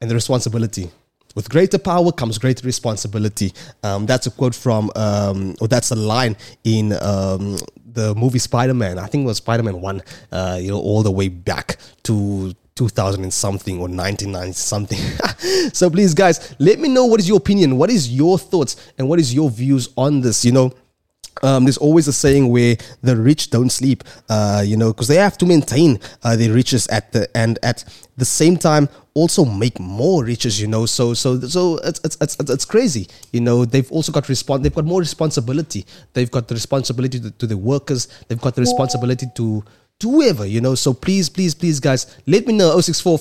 [0.00, 0.90] and the responsibility.
[1.36, 3.52] With greater power comes greater responsibility.
[3.84, 8.74] Um, that's a quote from, um, or that's a line in um, the movie Spider
[8.74, 8.98] Man.
[8.98, 12.52] I think it was Spider Man 1, uh, you know, all the way back to
[12.74, 14.98] 2000 and something or 1990 something.
[15.72, 19.08] so please, guys, let me know what is your opinion, what is your thoughts, and
[19.08, 20.44] what is your views on this.
[20.44, 20.72] You know,
[21.42, 25.16] um, there's always a saying where the rich don't sleep, uh, you know, because they
[25.16, 27.84] have to maintain uh, their riches at the and at
[28.16, 30.86] the same time also make more riches, you know.
[30.86, 33.64] So so so it's it's it's, it's crazy, you know.
[33.64, 35.86] They've also got respon- They've got more responsibility.
[36.12, 38.08] They've got the responsibility to, to the workers.
[38.28, 39.64] They've got the responsibility to
[40.02, 40.74] whoever, you know.
[40.74, 43.18] So please, please, please, guys, let me know 064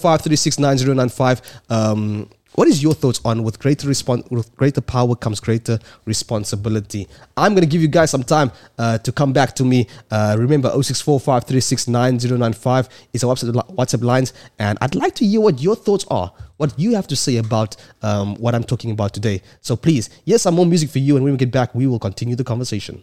[1.70, 7.08] um, what is your thoughts on with greater respon- with greater power comes greater responsibility?
[7.38, 9.88] I'm gonna give you guys some time uh, to come back to me.
[10.10, 15.78] Uh, remember 0645369095 is our WhatsApp, WhatsApp lines, and I'd like to hear what your
[15.78, 19.42] thoughts are, what you have to say about um, what I'm talking about today.
[19.62, 22.00] So please, yes, some more music for you, and when we get back, we will
[22.00, 23.02] continue the conversation.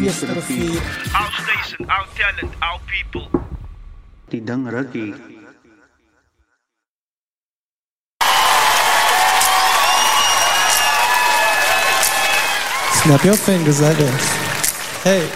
[0.00, 3.26] Yes, Our station, our talent, our people.
[4.30, 5.10] Tidang Rati.
[13.02, 14.26] Snap your fingers like this.
[15.02, 15.26] Hey.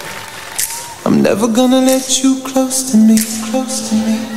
[1.04, 3.18] I'm never gonna let you close to me,
[3.50, 4.31] close to me,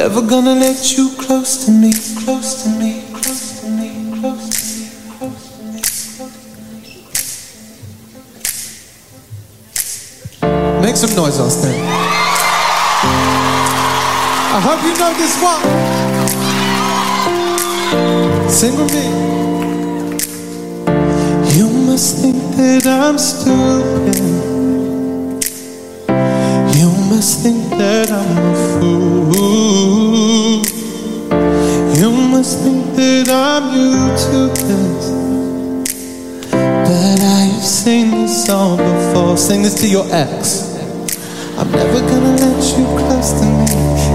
[0.00, 1.92] never gonna let you close to me,
[2.24, 3.88] close to me, close to me,
[4.18, 4.88] close to me,
[5.18, 5.62] close to
[10.46, 10.80] me.
[10.80, 11.74] Make some noise, Austin.
[14.56, 15.64] I hope you know this one.
[18.48, 19.06] Sing with me.
[21.58, 24.16] You must think that I'm stupid.
[26.80, 29.59] You must think that I'm a fool.
[32.40, 35.12] Must think that I'm useless.
[36.50, 39.36] But I have seen this song before.
[39.36, 40.72] Sing this to your ex.
[41.58, 43.68] I'm never gonna let you close to me,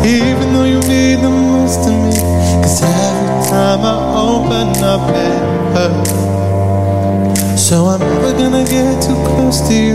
[0.10, 2.18] even though you mean the most to me.
[2.66, 5.38] Cause every time I open up, it
[5.78, 7.62] hurts.
[7.62, 9.94] So I'm never gonna get too close to you,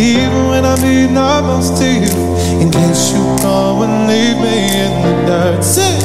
[0.00, 2.16] even when I mean the most to you.
[2.56, 5.62] In case you go and leave me in the dirt.
[5.62, 5.95] Sing,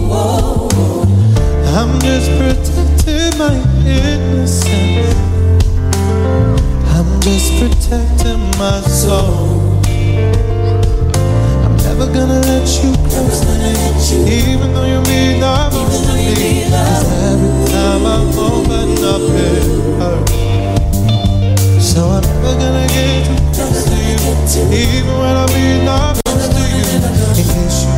[1.67, 3.55] I'm just protecting my
[3.87, 5.15] innocence.
[6.95, 9.81] I'm just protecting my soul.
[11.65, 13.47] I'm never gonna let you close
[14.11, 16.65] even though you mean the most to me.
[16.71, 19.65] 'Cause every time I open up, it
[19.99, 20.33] hurts.
[21.81, 24.19] So I'm never gonna get too close to you,
[24.73, 26.85] even when I mean the most to you.
[27.39, 27.98] In case you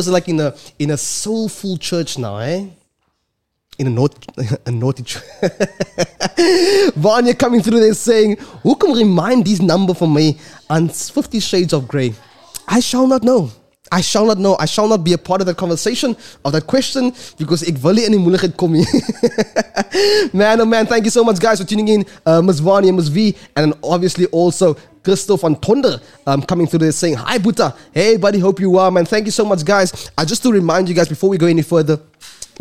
[0.00, 2.66] was like in a in a soulful church now, eh?
[3.78, 4.16] In a naughty,
[4.66, 5.24] a naughty church.
[6.96, 10.38] Vanya coming through there saying, Who can remind these number for me
[10.68, 12.14] on 50 Shades of Grey?
[12.68, 13.50] I shall not know.
[13.92, 14.56] I shall not know.
[14.58, 17.94] I shall not be a part of that conversation, of that question, because ik wil
[17.94, 18.72] nie in die kom
[20.32, 22.04] man, oh man, thank you so much, guys, for tuning in.
[22.24, 22.60] Uh, Ms.
[22.60, 23.08] Vani and Ms.
[23.08, 27.76] V, and obviously also Crystal van Tonder um, coming through there saying, Hi, Buta.
[27.92, 29.04] Hey, buddy, hope you are, man.
[29.06, 30.10] Thank you so much, guys.
[30.16, 31.98] Uh, just to remind you guys before we go any further,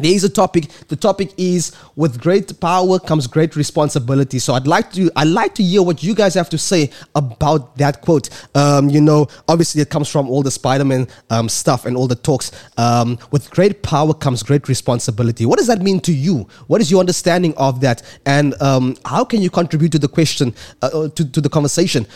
[0.03, 0.69] there is a topic.
[0.87, 4.39] The topic is with great power comes great responsibility.
[4.39, 7.77] So I'd like to I'd like to hear what you guys have to say about
[7.77, 8.29] that quote.
[8.55, 12.15] Um, you know, obviously it comes from all the Spider-Man um, stuff and all the
[12.15, 12.51] talks.
[12.77, 15.45] Um, with great power comes great responsibility.
[15.45, 16.47] What does that mean to you?
[16.67, 18.01] What is your understanding of that?
[18.25, 22.07] And um, how can you contribute to the question, uh, to, to the conversation?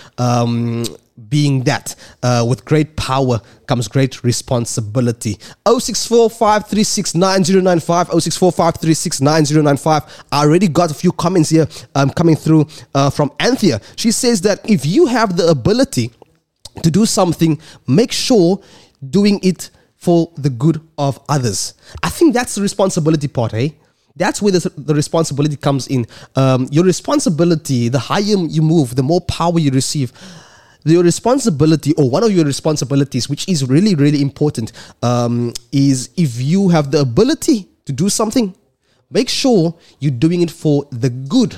[1.29, 5.37] Being that uh, with great power comes great responsibility.
[5.67, 10.23] 0645369095, 0645369095.
[10.31, 13.79] I already got a few comments here um, coming through uh, from Anthea.
[13.95, 16.09] She says that if you have the ability
[16.81, 18.59] to do something, make sure
[19.09, 21.75] doing it for the good of others.
[22.01, 23.69] I think that's the responsibility part, eh?
[24.15, 26.05] That's where the, the responsibility comes in.
[26.35, 30.11] Um, your responsibility, the higher you move, the more power you receive
[30.91, 34.71] your responsibility or one of your responsibilities which is really really important
[35.01, 38.55] um, is if you have the ability to do something,
[39.09, 41.55] make sure you're doing it for the good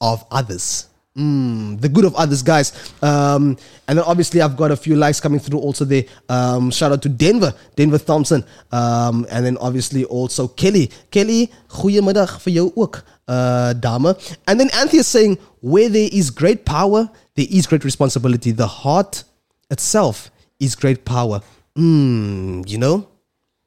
[0.00, 0.88] of others.
[1.16, 2.72] Mm, the good of others, guys.
[3.02, 6.04] Um, and then obviously I've got a few likes coming through also there.
[6.28, 8.44] Um, shout out to Denver, Denver Thompson.
[8.70, 10.90] Um, and then obviously also Kelly.
[11.10, 14.14] Kelly, goeiemiddag vir jou ook, uh, dame.
[14.46, 18.50] And then is saying, where there is great power, there is great responsibility.
[18.50, 19.24] The heart
[19.70, 20.30] itself
[20.60, 21.40] is great power.
[21.76, 23.08] Mm, you know?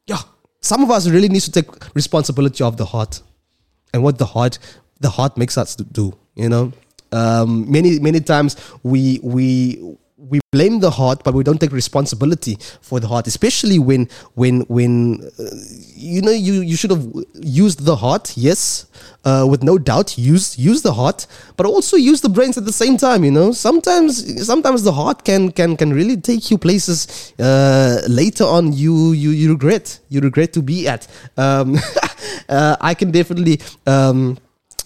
[0.07, 0.20] Yeah.
[0.61, 3.22] Some of us really need to take responsibility of the heart
[3.95, 4.59] and what the heart
[4.99, 6.72] the heart makes us do you know
[7.11, 12.57] um, many many times we we we blame the heart but we don't take responsibility
[12.82, 15.43] for the heart especially when when when uh,
[15.93, 17.05] you know you you should have
[17.41, 18.86] used the heart yes
[19.26, 22.72] uh, with no doubt use use the heart but also use the brains at the
[22.72, 23.51] same time you know.
[23.51, 29.11] Sometimes sometimes the heart can can can really take you places uh, later on you
[29.11, 31.07] you you regret you regret to be at.
[31.38, 31.78] Um,
[32.49, 34.38] uh, i can definitely um,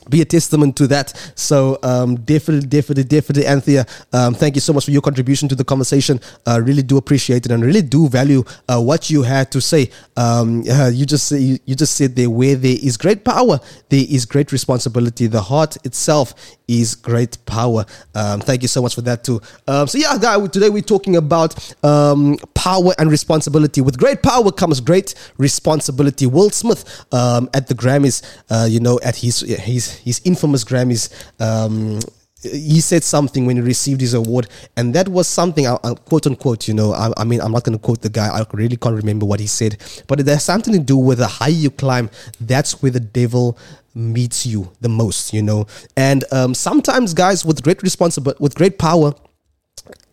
[0.10, 1.14] be a testament to that.
[1.36, 5.56] So um, definitely, definitely, definitely, Anthea, um, thank you so much for your contribution to
[5.56, 6.20] the conversation.
[6.46, 9.90] Uh, really do appreciate it and really do value uh, what you had to say.
[10.18, 14.06] Um, uh, you just you, you just said there where there is great power, there
[14.10, 15.28] is great responsibility.
[15.28, 16.34] The heart itself
[16.70, 17.84] is great power.
[18.14, 19.42] Um, thank you so much for that too.
[19.68, 23.82] Um, so yeah, guy, today we're talking about um, power and responsibility.
[23.82, 26.28] With great power comes great responsibility.
[26.28, 31.10] Will Smith um, at the Grammys, uh, you know, at his his his infamous Grammys.
[31.42, 32.00] Um,
[32.42, 34.48] he said something when he received his award,
[34.78, 36.94] and that was something, uh, quote unquote, you know.
[36.94, 39.42] I, I mean, I'm not going to quote the guy, I really can't remember what
[39.42, 39.76] he said,
[40.08, 42.10] but has something to do with the higher you climb,
[42.40, 43.58] that's where the devil
[44.00, 45.68] meets you the most, you know.
[45.96, 49.14] And um, sometimes, guys, with great responsibility, with great power,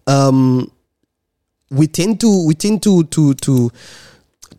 [0.07, 0.71] um,
[1.71, 3.71] we tend to, we tend to, to, to,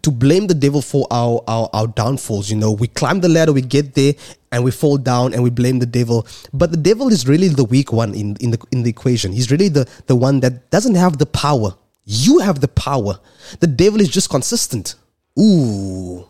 [0.01, 2.49] to blame the devil for our, our our downfalls.
[2.49, 4.13] You know, we climb the ladder, we get there,
[4.51, 6.25] and we fall down, and we blame the devil.
[6.53, 9.31] But the devil is really the weak one in in the in the equation.
[9.33, 11.75] He's really the the one that doesn't have the power.
[12.05, 13.19] You have the power.
[13.59, 14.95] The devil is just consistent.
[15.37, 16.25] Ooh.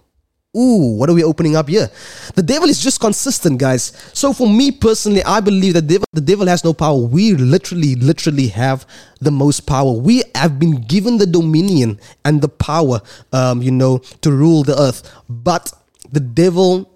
[0.58, 1.89] Ooh, what are we opening up here?
[2.36, 3.93] The devil is just consistent, guys.
[4.14, 6.97] So for me personally, I believe that devil, the devil has no power.
[6.97, 8.88] We literally, literally have
[9.22, 9.91] the most power.
[9.91, 13.01] We have been given the dominion and the power,
[13.32, 15.14] um, you know, to rule the earth.
[15.30, 15.72] But
[16.12, 16.89] the devil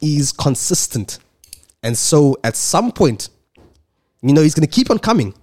[0.00, 1.18] is consistent.
[1.82, 3.30] And so at some point,
[4.22, 5.34] you know, he's going to keep on coming.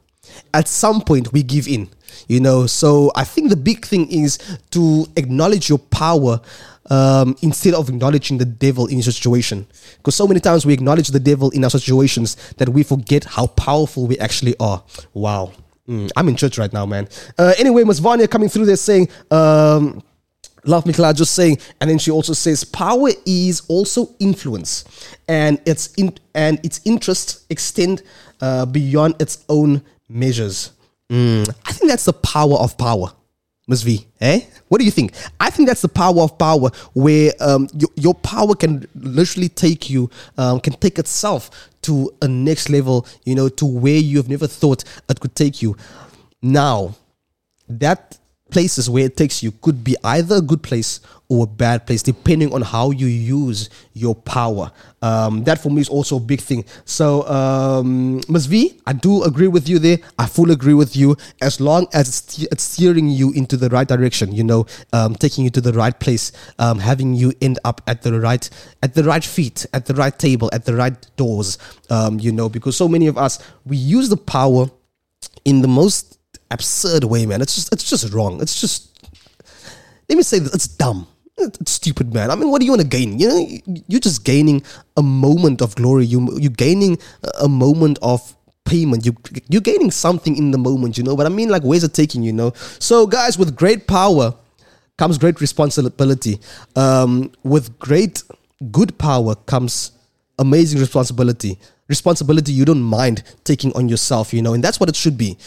[0.54, 1.90] At some point, we give in,
[2.28, 2.68] you know.
[2.68, 4.38] So I think the big thing is
[4.72, 6.42] to acknowledge your power
[6.90, 9.68] um, instead of acknowledging the devil in your situation.
[9.98, 13.48] Because so many times we acknowledge the devil in our situations that we forget how
[13.48, 14.84] powerful we actually are.
[15.14, 15.54] Wow.
[15.88, 17.08] Mm, I'm in church right now, man.
[17.38, 18.00] Uh, anyway, Ms.
[18.00, 20.02] Vanya coming through there saying, um,
[20.68, 24.84] Love Mikla just saying, and then she also says, power is also influence,
[25.28, 28.02] and its in, and its interests extend
[28.42, 30.72] uh, beyond its own measures.
[31.12, 33.12] Mm, I think that's the power of power.
[33.68, 33.82] Ms.
[33.82, 34.42] V, eh?
[34.68, 35.14] What do you think?
[35.40, 39.90] I think that's the power of power, where um, your, your power can literally take
[39.90, 41.50] you, um, can take itself
[41.82, 45.62] to a next level, you know, to where you have never thought it could take
[45.62, 45.76] you.
[46.42, 46.96] Now,
[47.68, 48.20] that
[48.52, 52.04] places where it takes you could be either a good place or a bad place,
[52.04, 54.72] depending on how you use your power.
[55.02, 56.66] Um, that for me is also a big thing.
[56.86, 58.46] So, um, Ms.
[58.46, 59.98] V, I do agree with you there.
[60.20, 61.16] I fully agree with you.
[61.42, 62.08] As long as
[62.52, 65.98] it's, steering you into the right direction, you know, um, taking you to the right
[66.00, 68.50] place, um, having you end up at the right
[68.84, 71.58] at the right feet, at the right table, at the right doors.
[71.90, 74.68] Um, you know, because so many of us we use the power
[75.44, 76.20] in the most
[76.52, 77.42] absurd way, man.
[77.42, 78.42] It's just it's just wrong.
[78.42, 78.96] It's just
[80.10, 81.08] let me say that it's dumb.
[81.66, 82.32] Stupid, man.
[82.32, 83.20] I mean, what do you want to gain?
[83.20, 83.48] You know,
[83.88, 84.64] you're just gaining
[84.96, 86.06] a moment of glory.
[86.06, 86.98] You you're gaining
[87.42, 89.06] a moment of payment.
[89.06, 89.16] You
[89.50, 91.16] you're gaining something in the moment, you know.
[91.16, 92.32] But I mean, like, where's it taking you?
[92.32, 92.54] Know.
[92.80, 94.34] So, guys, with great power
[94.98, 96.40] comes great responsibility.
[96.76, 98.24] Um, with great
[98.72, 99.92] good power comes
[100.40, 104.96] amazing responsibility responsibility you don't mind taking on yourself you know and that's what it
[104.96, 105.38] should be.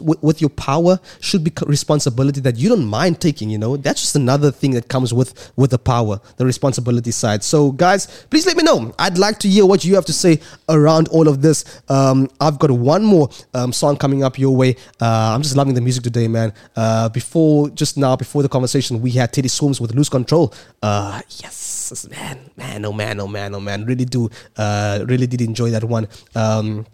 [0.00, 3.76] With your power should be responsibility that you don't mind taking you know.
[3.76, 7.42] That's just another thing that comes with with the power the responsibility side.
[7.42, 8.94] So guys please let me know.
[8.98, 11.64] I'd like to hear what you have to say around all of this.
[11.88, 14.76] Um, i've got one more um, song coming up your way.
[15.00, 16.52] Uh, i'm just loving the music today man.
[16.76, 20.54] Uh, before just now before the conversation we had teddy swims with lose control.
[20.82, 21.77] Uh, yes
[22.10, 25.84] man man oh man oh man oh man really do uh, really did enjoy that
[25.84, 26.86] one um,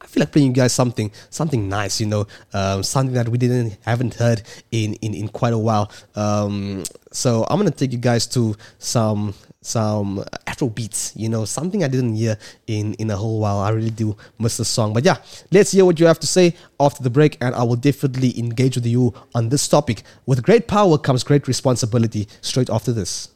[0.00, 3.38] I feel like playing you guys something something nice, you know, um, something that we
[3.38, 5.90] didn't haven't heard in in, in quite a while.
[6.14, 11.12] Um, so I'm gonna take you guys to some some Afro beats.
[11.16, 13.58] You know, something I didn't hear in in a whole while.
[13.58, 14.92] I really do miss the song.
[14.92, 15.16] But yeah,
[15.50, 18.76] let's hear what you have to say after the break, and I will definitely engage
[18.76, 20.04] with you on this topic.
[20.24, 22.28] With great power comes great responsibility.
[22.42, 23.35] Straight after this.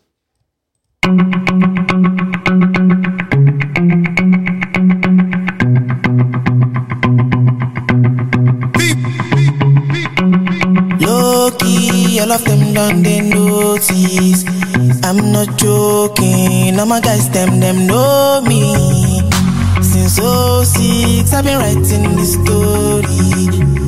[12.31, 14.45] All of them done they.
[15.03, 19.23] I'm not joking, all my guys them them know me.
[19.83, 23.80] Since 06, I've been writing this story.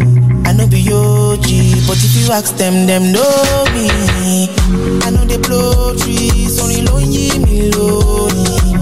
[0.63, 4.49] Know be OG, but if you ask them, them know me.
[5.03, 8.79] I know they blow trees, only lonely me lonely.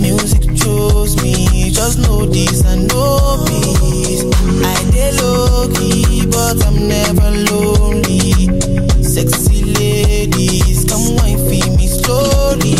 [0.00, 4.24] Music chose me, just know this and know peace.
[4.66, 8.50] I dey low key, but I'm never lonely.
[9.00, 12.74] Sexy ladies, come wine for me slowly.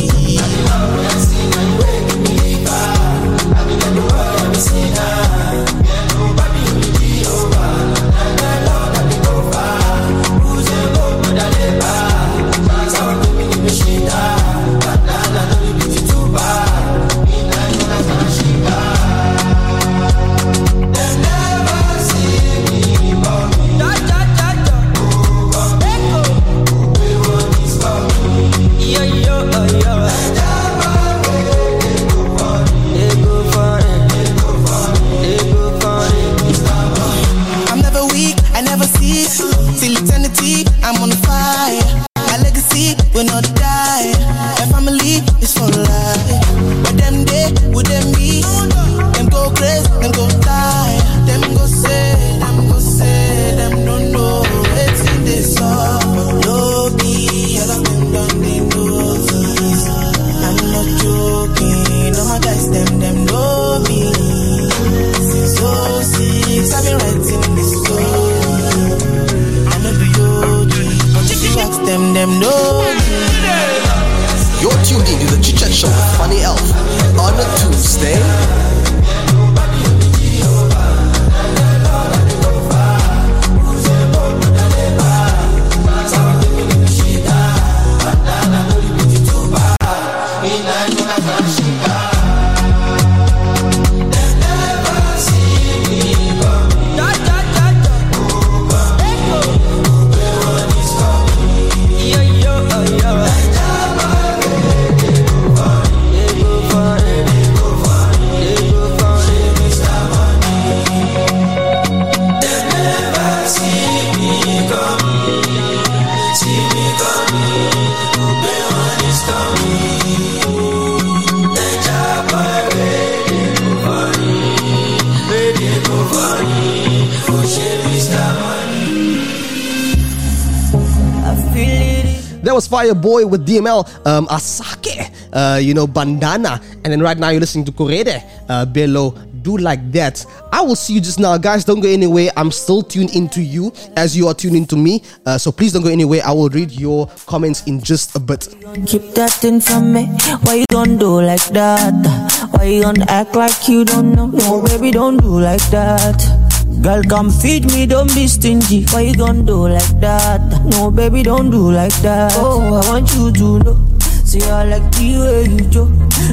[132.93, 136.61] Fireboy with DML, um, Asake, uh, you know, Bandana.
[136.85, 139.11] And then right now you're listening to Korede, uh, Bello,
[139.43, 140.25] Do Like That.
[140.53, 141.37] I will see you just now.
[141.39, 142.31] Guys, don't go anywhere.
[142.37, 145.03] I'm still tuned into you as you are tuned into me.
[145.27, 146.21] Uh, so please don't go anywhere.
[146.25, 148.49] I will read your comments in just a bit.
[148.87, 150.07] Keep that thing from me.
[150.43, 152.49] Why you gon' do like that?
[152.53, 154.27] Why you gon' act like you don't know?
[154.27, 156.52] No, baby, don't do like that.
[156.83, 158.85] Girl, come feed me, don't be stingy.
[158.91, 160.41] Why you gon' do like that?
[160.65, 162.33] No, baby, don't do like that.
[162.37, 163.79] Oh, I want you to know.
[164.25, 165.85] See, I like the way you do.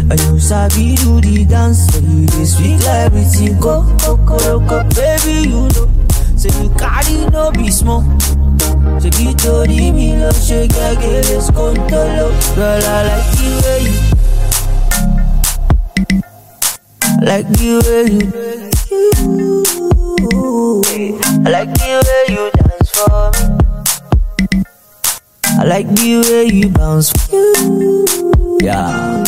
[0.09, 1.85] And you sabi do the dance.
[1.93, 3.59] So you dey sweet like everything.
[3.59, 5.87] Go, oh, go, oh, go, oh, go, baby, you know.
[6.35, 8.01] Say you carry no be small.
[8.99, 12.31] Say you told me love, shake, I get this control.
[12.55, 14.18] Girl, I like the way you.
[17.21, 18.29] Like the way you.
[21.45, 23.68] I like the way you dance for me.
[25.59, 27.11] I like the way you bounce.
[28.63, 29.23] Yeah.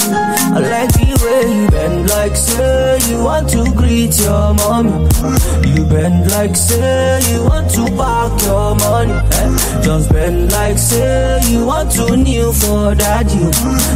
[0.54, 5.08] I like the way you bend like say you want to greet your mommy.
[5.76, 9.16] You bend like say you want to park your money.
[9.84, 13.52] Just bend like say you want to kneel for daddy.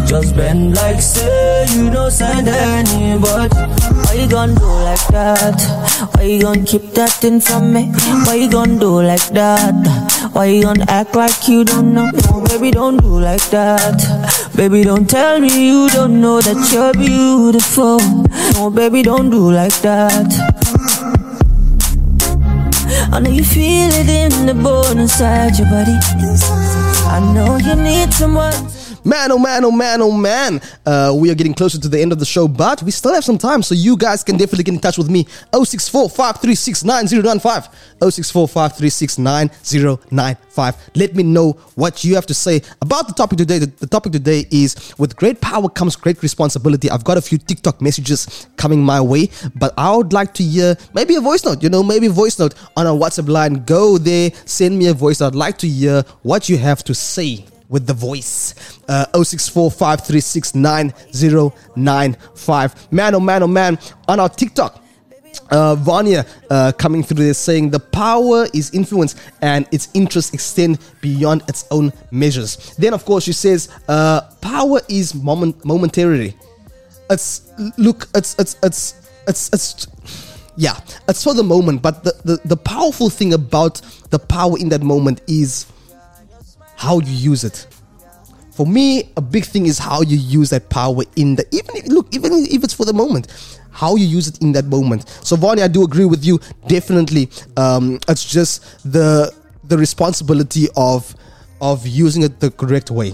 [0.06, 3.56] Just bend like say you don't send anybody.
[3.56, 5.60] Why you gonna do like that?
[6.16, 7.92] Why you gonna keep that thing from me?
[8.26, 10.32] Why you gonna do like that?
[10.32, 12.12] Why you gonna act like you don't know?
[12.26, 14.50] No, baby, don't do like that.
[14.56, 18.00] Baby, don't tell me you don't know that you're beautiful.
[18.54, 20.32] No, baby, don't do like that.
[23.12, 25.98] I know you feel it in the bone inside your body.
[27.08, 28.54] I know you need someone.
[29.08, 30.60] Man, oh man, oh man, oh man.
[30.84, 33.24] Uh, we are getting closer to the end of the show, but we still have
[33.24, 35.28] some time, so you guys can definitely get in touch with me.
[35.54, 37.70] 064 536 9095.
[38.02, 40.76] 064 536 9095.
[40.96, 43.60] Let me know what you have to say about the topic today.
[43.60, 46.90] The, the topic today is with great power comes great responsibility.
[46.90, 50.76] I've got a few TikTok messages coming my way, but I would like to hear
[50.96, 53.66] maybe a voice note, you know, maybe a voice note on our WhatsApp line.
[53.66, 55.22] Go there, send me a voice.
[55.22, 58.80] I'd like to hear what you have to say with the voice.
[58.88, 62.92] Uh, 064 536 9095.
[62.92, 63.78] Man, oh man, oh man.
[64.08, 64.82] On our TikTok,
[65.50, 70.80] uh, Vanya uh, coming through there saying the power is influence and its interests extend
[71.02, 72.76] beyond its own measures.
[72.78, 76.36] Then, of course, she says uh, power is moment momentarily.
[77.10, 79.88] It's look, it's it's it's it's it's
[80.56, 81.82] yeah, it's for the moment.
[81.82, 85.68] But the, the the powerful thing about the power in that moment is
[86.86, 87.66] how you use it.
[88.52, 91.88] For me, a big thing is how you use that power in the even if,
[91.88, 93.28] look even if it's for the moment,
[93.72, 95.10] how you use it in that moment.
[95.24, 96.40] So, Vonnie, I do agree with you.
[96.68, 99.34] Definitely, um, it's just the
[99.66, 101.14] the responsibility of
[101.60, 103.14] of using it the correct way.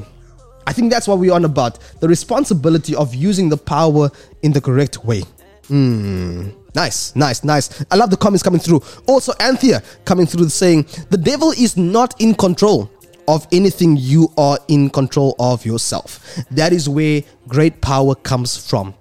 [0.68, 4.12] I think that's what we're on about the responsibility of using the power
[4.44, 5.24] in the correct way.
[5.68, 6.50] Hmm.
[6.76, 7.84] Nice, nice, nice.
[7.90, 8.82] I love the comments coming through.
[9.08, 12.90] Also, Anthea coming through saying, The devil is not in control
[13.28, 16.38] of anything, you are in control of yourself.
[16.52, 18.94] That is where great power comes from.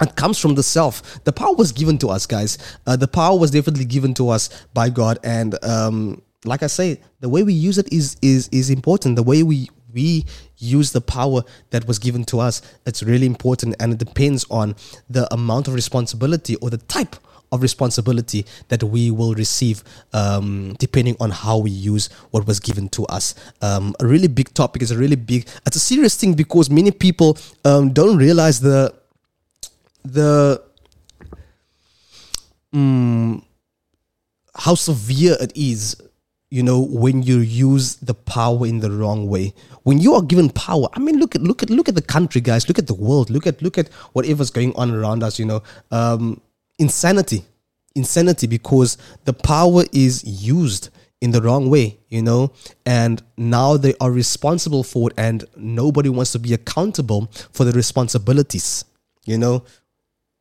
[0.00, 1.22] It comes from the self.
[1.24, 2.58] The power was given to us, guys.
[2.86, 7.00] Uh, the power was definitely given to us by God, and um, like I say,
[7.20, 9.16] the way we use it is is is important.
[9.16, 10.24] The way we we
[10.58, 14.76] use the power that was given to us, it's really important, and it depends on
[15.10, 17.16] the amount of responsibility or the type
[17.52, 22.88] of responsibility that we will receive um, depending on how we use what was given
[22.90, 23.34] to us.
[23.62, 26.90] Um, a really big topic is a really big, it's a serious thing because many
[26.90, 28.94] people um, don't realize the,
[30.04, 30.62] the,
[32.74, 33.42] mm,
[34.54, 35.96] how severe it is
[36.50, 39.52] you know when you use the power in the wrong way.
[39.82, 42.40] When you are given power i mean look at look at look at the country
[42.40, 42.68] guys.
[42.68, 43.30] Look at the world.
[43.30, 45.62] Look at look at whatever's going on around us you know.
[45.90, 46.40] Um
[46.78, 47.44] insanity.
[47.94, 50.90] Insanity because the power is used
[51.20, 52.52] in the wrong way you know?
[52.86, 57.72] And now they are responsible for it and nobody wants to be accountable for the
[57.72, 58.84] responsibilities
[59.24, 59.64] you know?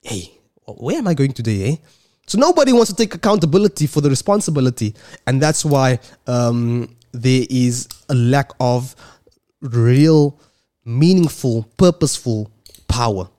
[0.01, 0.33] Hey
[0.65, 1.75] where am i going today eh?
[2.27, 4.93] So nobody wants to take accountability for the responsibility,
[5.25, 8.93] and that's why um, there is a lack of
[9.61, 10.37] real,
[10.83, 12.51] meaningful, purposeful
[12.89, 13.29] power.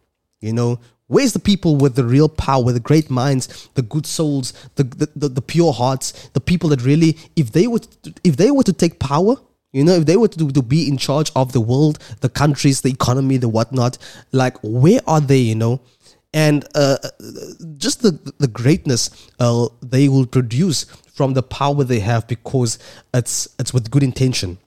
[0.41, 4.52] You know, where's the people with the real power, the great minds, the good souls,
[4.76, 8.36] the the, the, the pure hearts, the people that really, if they were to, if
[8.36, 9.36] they were to take power,
[9.72, 12.80] you know, if they were to, to be in charge of the world, the countries,
[12.80, 13.98] the economy, the whatnot,
[14.32, 15.39] like where are they?
[15.39, 15.80] You know
[16.35, 16.98] and uh,
[17.76, 22.78] just the the greatness uh, they will produce from the power they have because
[23.14, 24.59] it's it's with good intention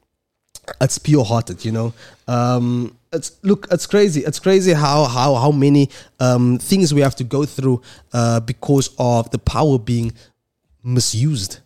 [0.79, 1.93] it's pure hearted you know
[2.27, 4.21] um, it's look it's crazy.
[4.21, 5.89] It's crazy how how how many
[6.19, 7.81] um, things we have to go through
[8.13, 10.13] uh, because of the power being
[10.83, 11.59] misused.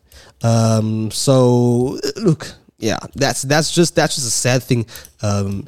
[0.43, 4.85] Um, so look yeah that's that's just that's just a sad thing
[5.21, 5.67] um,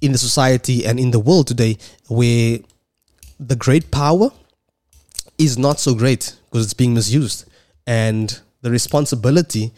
[0.00, 1.76] in the society and in the world today
[2.08, 2.58] where
[3.38, 4.30] the great power
[5.38, 7.48] is not so great because it's being misused
[7.86, 9.72] and the responsibility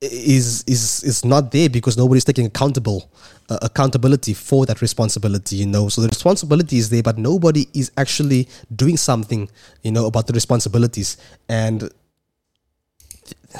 [0.00, 3.10] is is is not there because nobody's taking accountable
[3.48, 5.88] uh, accountability for that responsibility you know?
[5.88, 9.48] So the responsibility is there but nobody is actually doing something
[9.82, 11.16] you know about the responsibilities.
[11.48, 11.90] And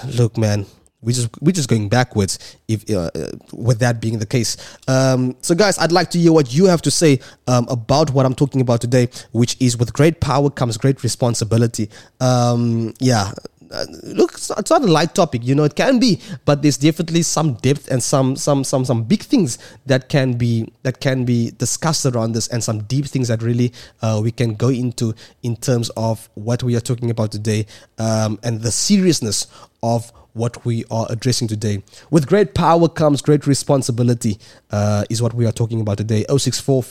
[0.09, 0.67] look man
[1.01, 3.11] we just we're just going backwards if uh,
[3.53, 4.57] with that being the case.
[4.89, 8.27] Um, so guys i'd like to hear what you have to say um, about what
[8.27, 11.89] i'm talking about today which is with great power comes great responsibility.
[12.21, 13.33] Um, yeah
[13.73, 16.63] uh, look it's not, it's not a light topic you know it can be but
[16.63, 21.01] there's definitely some depth and some some some some big things that can be that
[21.01, 23.73] can be discussed around this and some deep things that really
[24.03, 27.67] uh, we can go into in terms of what we are talking about today
[27.99, 29.47] um, and the seriousness
[29.83, 31.83] of what we are addressing today.
[32.11, 34.39] With great power comes great responsibility,
[34.71, 36.25] uh, is what we are talking about today.
[36.29, 36.85] 064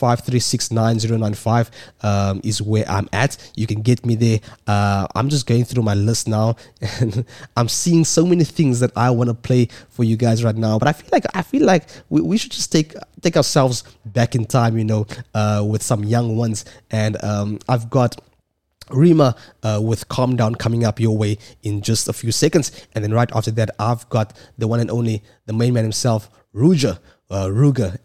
[2.02, 3.52] um, is where I'm at.
[3.56, 4.40] You can get me there.
[4.66, 6.56] Uh, I'm just going through my list now,
[7.00, 10.56] and I'm seeing so many things that I want to play for you guys right
[10.56, 10.80] now.
[10.80, 14.36] But I feel like I feel like we, we should just take take ourselves back
[14.36, 16.66] in time, you know, uh, with some young ones.
[16.92, 18.20] And um, I've got
[18.90, 22.72] Rema uh, with Calm Down coming up your way in just a few seconds.
[22.94, 26.30] And then right after that, I've got the one and only, the main man himself,
[26.54, 27.00] Ruger.
[27.28, 27.50] Uh,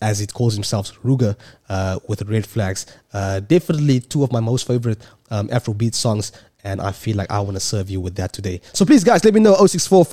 [0.01, 1.36] as it calls himself, Ruger
[1.69, 2.86] uh, with red flags.
[3.12, 4.98] Uh, definitely two of my most favorite
[5.31, 6.32] um, Afrobeat songs
[6.65, 8.61] and I feel like I want to serve you with that today.
[8.73, 10.07] So please, guys, let me know 064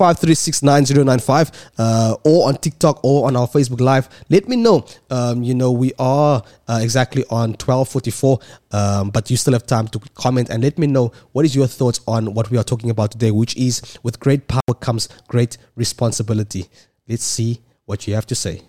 [1.78, 4.08] uh, or on TikTok or on our Facebook Live.
[4.28, 4.86] Let me know.
[5.10, 8.38] Um, you know, we are uh, exactly on 1244,
[8.72, 11.66] um, but you still have time to comment and let me know what is your
[11.66, 15.58] thoughts on what we are talking about today, which is with great power comes great
[15.76, 16.66] responsibility.
[17.08, 18.62] Let's see what you have to say.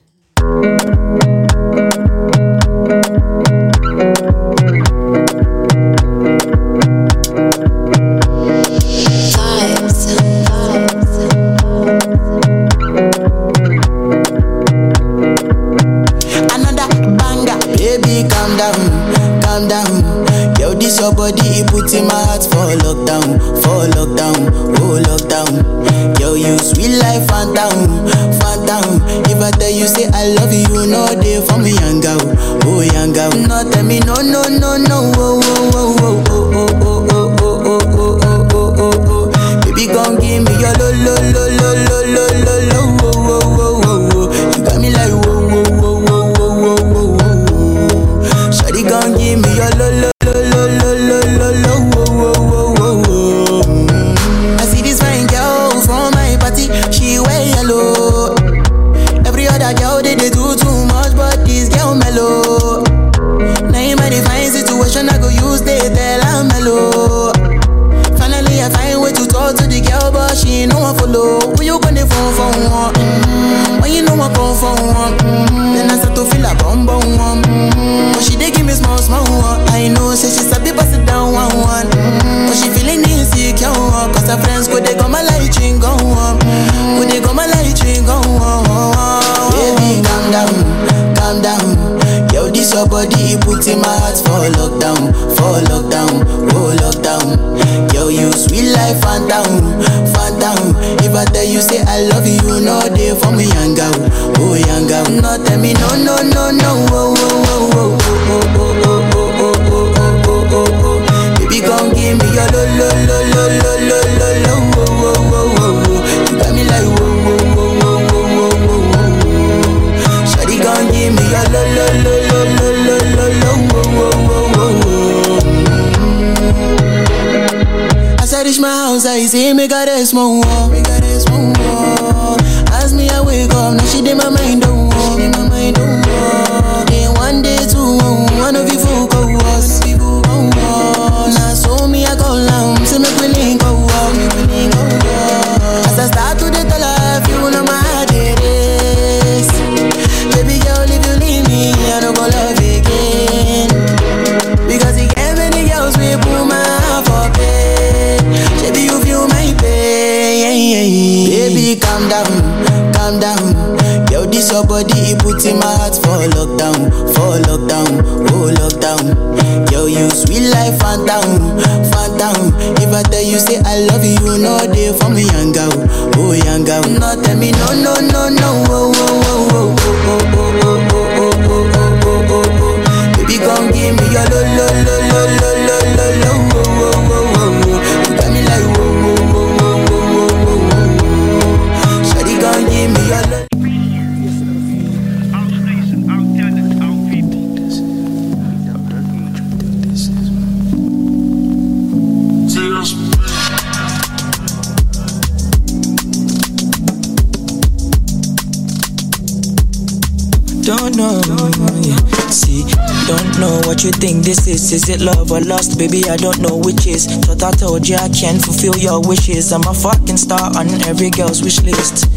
[214.80, 216.08] Is it love or lust, baby?
[216.08, 217.06] I don't know which is.
[217.06, 219.52] Thought I told you I can fulfill your wishes.
[219.52, 222.08] I'm a fucking star on every girl's wish list.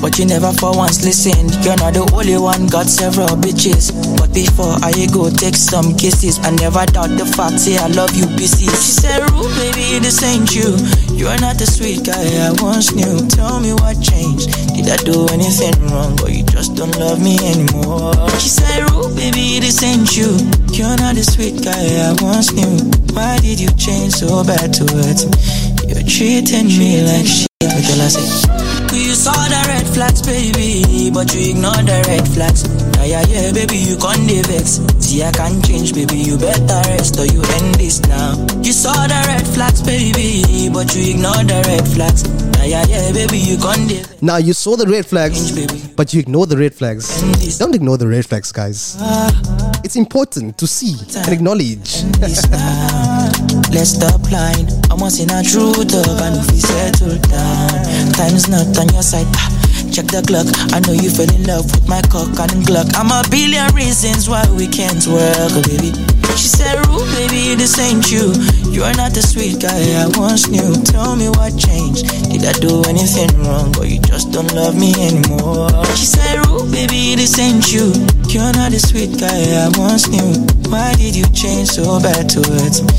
[0.00, 1.56] But you never for once listened.
[1.64, 3.88] You're not the only one, got several bitches.
[4.20, 8.12] But before I go take some kisses, I never doubt the fact, say I love
[8.12, 8.68] you baby.
[8.76, 10.76] She said, Rule, baby, this ain't you.
[11.16, 13.24] You're not the sweet guy I once knew.
[13.32, 14.52] Tell me what changed.
[14.76, 16.20] Did I do anything wrong?
[16.20, 18.12] Or you just don't love me anymore?
[18.36, 20.36] She said, Rule, baby, this ain't you.
[20.76, 22.76] You're not the sweet guy I once knew.
[23.16, 25.32] Why did you change so bad towards me?
[25.88, 27.48] You're treating me like shit.
[27.62, 28.73] With your say?
[28.94, 32.62] You saw the red flags, baby, but you ignore the red flags.
[32.98, 34.80] Yeah, yeah, yeah, baby, you can't vex.
[35.02, 38.38] See, I can't change, baby, you better rest or you end this now.
[38.62, 42.22] You saw the red flags, baby, but you ignore the red flags.
[42.58, 44.22] Yeah, yeah, yeah, baby, you can't.
[44.22, 45.50] Now you saw the red flags,
[45.96, 47.58] but you ignore the red flags.
[47.58, 48.96] Don't ignore the red flags, guys.
[49.00, 49.30] Ah.
[49.84, 52.04] It's important to see and acknowledge.
[53.74, 54.68] Let's stop lying.
[54.88, 59.02] I'm once in a true dog, and if we settle down, time's not on your
[59.02, 59.26] side.
[59.94, 60.50] Check the clock.
[60.74, 62.90] I know you fell in love with my cock and Glock.
[62.98, 65.94] I'm a billion reasons why we can't work, baby.
[66.34, 68.34] She said, Rue, baby, this ain't you.
[68.74, 70.74] You're not the sweet guy I once knew.
[70.82, 72.10] Tell me what changed.
[72.26, 75.70] Did I do anything wrong, or you just don't love me anymore?
[75.94, 77.94] She said, Rue, baby, this ain't you.
[78.34, 80.42] You're not the sweet guy I once knew.
[80.74, 82.90] Why did you change so bad towards me?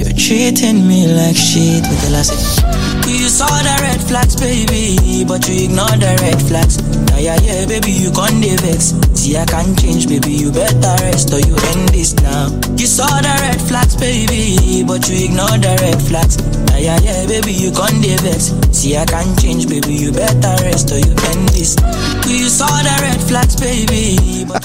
[0.00, 2.64] You're treating me like shit with the last.
[3.08, 6.78] You saw the red flags, baby, but you ignored the red flags.
[7.18, 8.94] Yeah, yeah, yeah, baby, you can't vex.
[9.18, 12.48] See, I can't change, baby, you better rest or you end this now.
[12.76, 16.36] You saw the red flags, baby, but you ignore the red flags.
[16.72, 18.54] Yeah, yeah, yeah, baby, you can't vex.
[18.76, 21.76] See, I can't change, baby, you better rest or you end this.
[22.28, 24.62] You saw the red flags, baby, but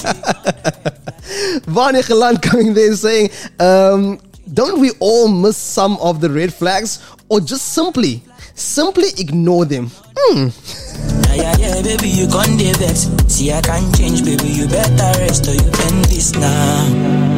[1.66, 4.20] Vanya Galan coming there saying, um,
[4.52, 8.22] don't we all miss some of the red flags or just simply,
[8.54, 9.90] simply ignore them?
[10.16, 10.48] Hmm.
[11.34, 12.60] Yeah, yeah, yeah, baby, you can't.
[13.30, 17.33] See, I can't change, baby, you better rest or you end this now.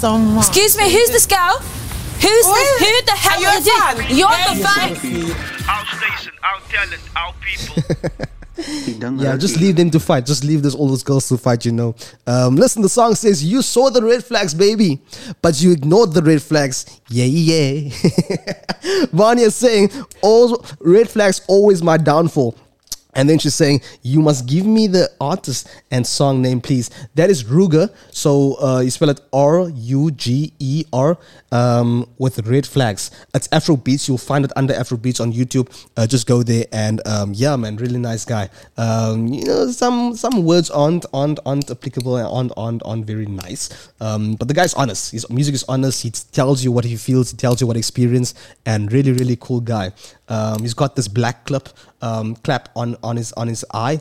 [0.00, 0.46] So much.
[0.48, 1.58] Excuse me, who's this girl?
[1.58, 2.78] Who's this?
[2.80, 3.78] Who the hell Are you is a this?
[3.78, 3.96] fan?
[4.16, 5.68] You're Yeah, the you fan.
[5.68, 8.26] Our station, our talent, our people.
[9.16, 10.26] Yeah, just leave them to fight.
[10.26, 11.94] Just leave this all those girls to fight, you know.
[12.26, 15.00] Um, listen, the song says you saw the red flags, baby,
[15.40, 16.84] but you ignored the red flags.
[17.08, 17.90] Yeah, yeah.
[19.12, 19.90] Vanya is saying
[20.20, 22.54] all red flags always my downfall.
[23.14, 26.90] And then she's saying, You must give me the artist and song name, please.
[27.14, 27.92] That is Ruger.
[28.10, 31.18] So uh, you spell it R U G E R
[31.52, 33.10] um, with red flags.
[33.34, 34.08] It's Afro Beats.
[34.08, 35.68] You'll find it under Afro Beats on YouTube.
[35.96, 38.48] Uh, just go there and um, yeah, man, really nice guy.
[38.76, 43.26] Um, you know, some some words aren't aren't, aren't applicable and aren't, aren't aren't very
[43.26, 43.90] nice.
[44.00, 45.12] Um, but the guy's honest.
[45.12, 46.02] His music is honest.
[46.02, 47.30] He tells you what he feels.
[47.30, 48.34] He tells you what experience.
[48.66, 49.92] And really, really cool guy.
[50.30, 51.68] Um, he's got this black clip
[52.00, 54.00] um, clap on on his on his eye.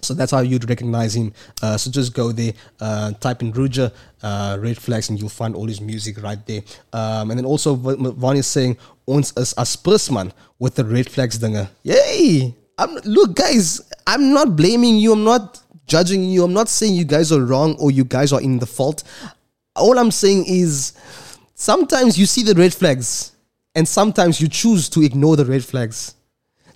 [0.00, 1.32] So that's how you'd recognize him.
[1.60, 5.56] Uh, so just go there, uh, type in Ruger, uh, Red Flags, and you'll find
[5.56, 6.62] all his music right there.
[6.92, 8.76] Um, and then also, Vanya is saying,
[9.08, 9.76] ons is as
[10.60, 11.68] with the Red Flags dinger.
[11.82, 12.54] Yay!
[12.78, 15.12] I'm, look, guys, I'm not blaming you.
[15.12, 16.44] I'm not judging you.
[16.44, 19.02] I'm not saying you guys are wrong or you guys are in the fault.
[19.74, 20.92] All I'm saying is
[21.54, 23.32] sometimes you see the red flags
[23.78, 26.16] and sometimes you choose to ignore the red flags.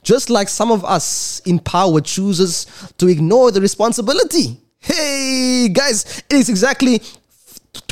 [0.05, 4.61] Just like some of us in power chooses to ignore the responsibility.
[4.79, 7.03] Hey guys, it is exactly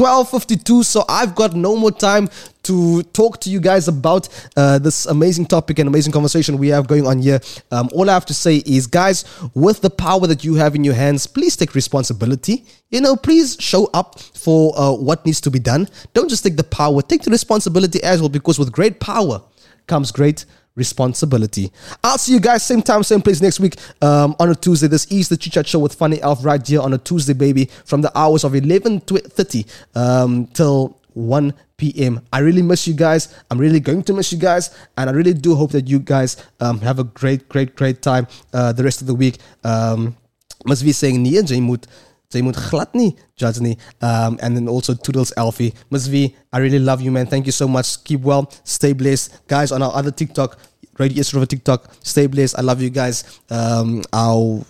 [0.00, 2.26] 1252 so i've got no more time
[2.62, 6.86] to talk to you guys about uh, this amazing topic and amazing conversation we have
[6.86, 7.40] going on here.
[7.70, 9.24] Um, all i have to say is guys
[9.54, 12.64] with the power that you have in your hands please take responsibility.
[12.90, 15.88] You know please show up for uh, what needs to be done.
[16.14, 17.02] Don't just take the power.
[17.02, 19.42] Take the responsibility as well because with great power
[19.86, 20.44] comes great
[20.74, 21.70] responsibility.
[22.02, 24.86] I'll see you guys same time, same place next week um, on a Tuesday.
[24.86, 27.66] This is the Chit Chat Show with Funny Alf right here on a Tuesday, baby,
[27.84, 29.66] from the hours of 11.30
[29.96, 32.20] um, till 1 p.m.
[32.32, 33.34] I really miss you guys.
[33.50, 34.70] I'm really going to miss you guys.
[34.96, 38.26] And I really do hope that you guys um, have a great, great, great time
[38.52, 39.38] uh, the rest of the week.
[39.64, 40.16] Um,
[40.64, 41.60] must be saying, nee, jy
[42.30, 43.58] Jy moet glad nie judge.
[44.00, 45.74] Um, and then also Toodles Alfie.
[45.90, 47.26] V, I really love you, man.
[47.26, 48.04] Thank you so much.
[48.04, 48.50] Keep well.
[48.64, 49.48] Stay blessed.
[49.48, 50.56] Guys, on our other TikTok,
[50.98, 52.56] Radio East River TikTok, stay blessed.
[52.56, 53.40] I love you guys.
[53.50, 54.62] Um, our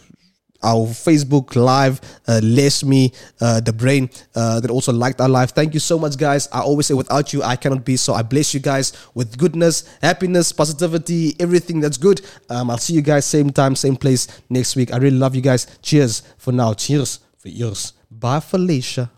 [0.62, 3.10] our Facebook live, uh, Les Me,
[3.40, 5.52] uh, The Brain, uh, that also liked our live.
[5.52, 6.48] Thank you so much, guys.
[6.52, 7.96] I always say, without you, I cannot be.
[7.96, 12.20] So I bless you guys with goodness, happiness, positivity, everything that's good.
[12.50, 14.92] Um, I'll see you guys same time, same place next week.
[14.92, 15.66] I really love you guys.
[15.80, 16.74] Cheers for now.
[16.74, 17.94] Cheers for yours.
[18.10, 19.10] Bye, Felicia.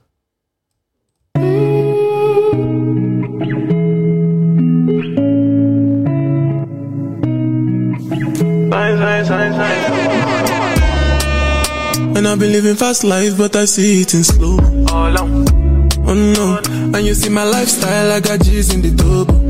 [12.15, 14.59] And I've been living fast life, but I see it in slow.
[16.05, 19.41] Oh no, and you see my lifestyle, I got G's in the double.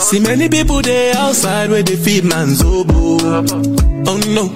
[0.00, 3.18] See many people there outside where they feed man's oboe.
[4.06, 4.48] Oh no,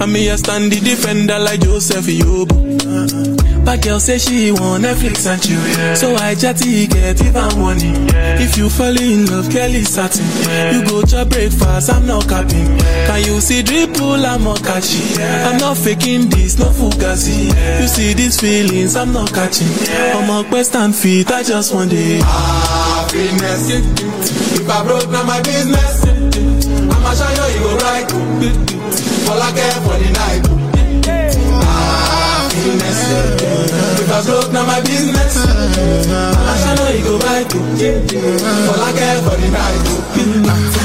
[0.00, 3.42] I me a stand the defender like Joseph Yobo.
[3.64, 5.94] But girl say she want Netflix and chill, yeah.
[5.94, 7.94] So I chatty get even money.
[8.42, 10.26] If you fall in love, Kelly satin.
[10.74, 12.66] You go to breakfast, I'm not capping.
[13.06, 15.22] Can you see dripple, I'm not catching.
[15.22, 17.54] I'm not faking this, no fugazi.
[17.80, 19.68] You see these feelings, I'm not catching.
[20.16, 22.20] I'm a quest and feet, I just want it.
[22.24, 23.70] Happiness.
[24.58, 26.02] If I broke, now my business.
[26.90, 28.81] I'ma show you, you go right.
[29.32, 30.46] All I care for the night.
[32.52, 33.51] Happiness.
[34.02, 35.36] If I broke, now my business.
[35.36, 37.46] I'ma show you, you go right.
[37.52, 39.82] All I care for the night.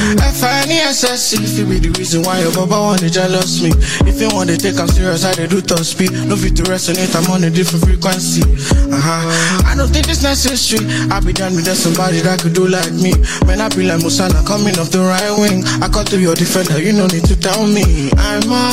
[0.08, 3.70] F-I-N-E-S-S If it be the reason why your baba wanna jealous me.
[4.08, 6.64] If you want to take I'm serious, I dey do top speed No fit to
[6.64, 8.42] resonate, I'm on a different frequency.
[8.88, 9.68] Uh-huh.
[9.68, 10.88] I don't think it's necessary.
[11.12, 13.14] I be done with that somebody that could do like me.
[13.46, 15.66] Man, I be like Musana coming off the right wing.
[15.84, 18.10] I cut through your defender, you no need to tell me.
[18.16, 18.64] I'm a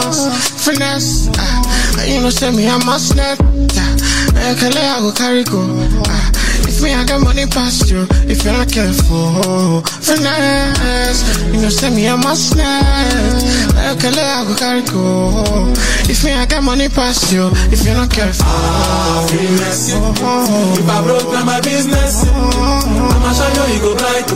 [0.00, 0.26] house,
[0.64, 1.28] finesse.
[1.28, 1.62] Uh,
[2.08, 6.30] You know, say me, I'm a snap uh, Kele, I go carry go uh,
[6.68, 11.22] If me, I got money past you If you're not careful Finesse
[11.52, 15.72] You know, say me, a snap Kele, I go carry go
[16.10, 19.92] If me, I got money past you If you're not careful Happiness.
[19.94, 22.24] If I broke, down my business.
[22.28, 24.30] I'ma show you, you go bright.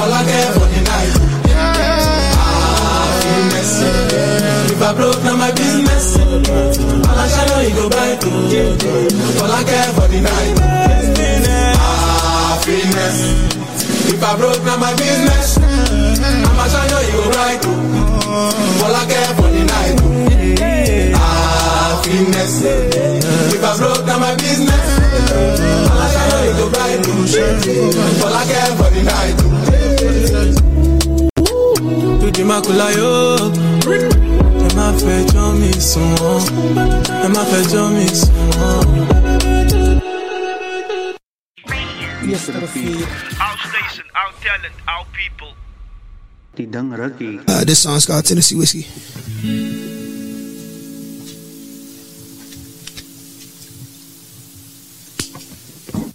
[0.00, 1.35] All I care for the night.
[4.76, 6.18] If I broke, now my business.
[6.20, 8.20] I'ma show you, you go bright.
[9.40, 10.58] All I care for the night.
[11.80, 13.18] Happiness.
[14.12, 15.56] If I broke, now my business.
[15.56, 17.64] I'ma show you, you go bright.
[17.64, 19.96] All I care for the night.
[21.16, 22.60] Happiness.
[23.56, 24.86] If I broke down my business,
[25.88, 27.00] I'll show you go bright.
[28.20, 29.36] All I care for the night.
[32.20, 33.36] To the makula yo.
[33.88, 34.45] Oh.
[34.86, 36.42] Ẹ má fẹjọ́ mi sùn wọ́n.
[37.24, 38.86] Ẹ má fẹjọ́ mi sùn wọ́n.
[42.30, 42.44] Yes,
[43.44, 45.52] Our station, our talent, our people.
[46.56, 46.66] Die
[47.18, 47.40] ding.
[47.48, 48.84] Uh, this song's called Tennessee Whiskey.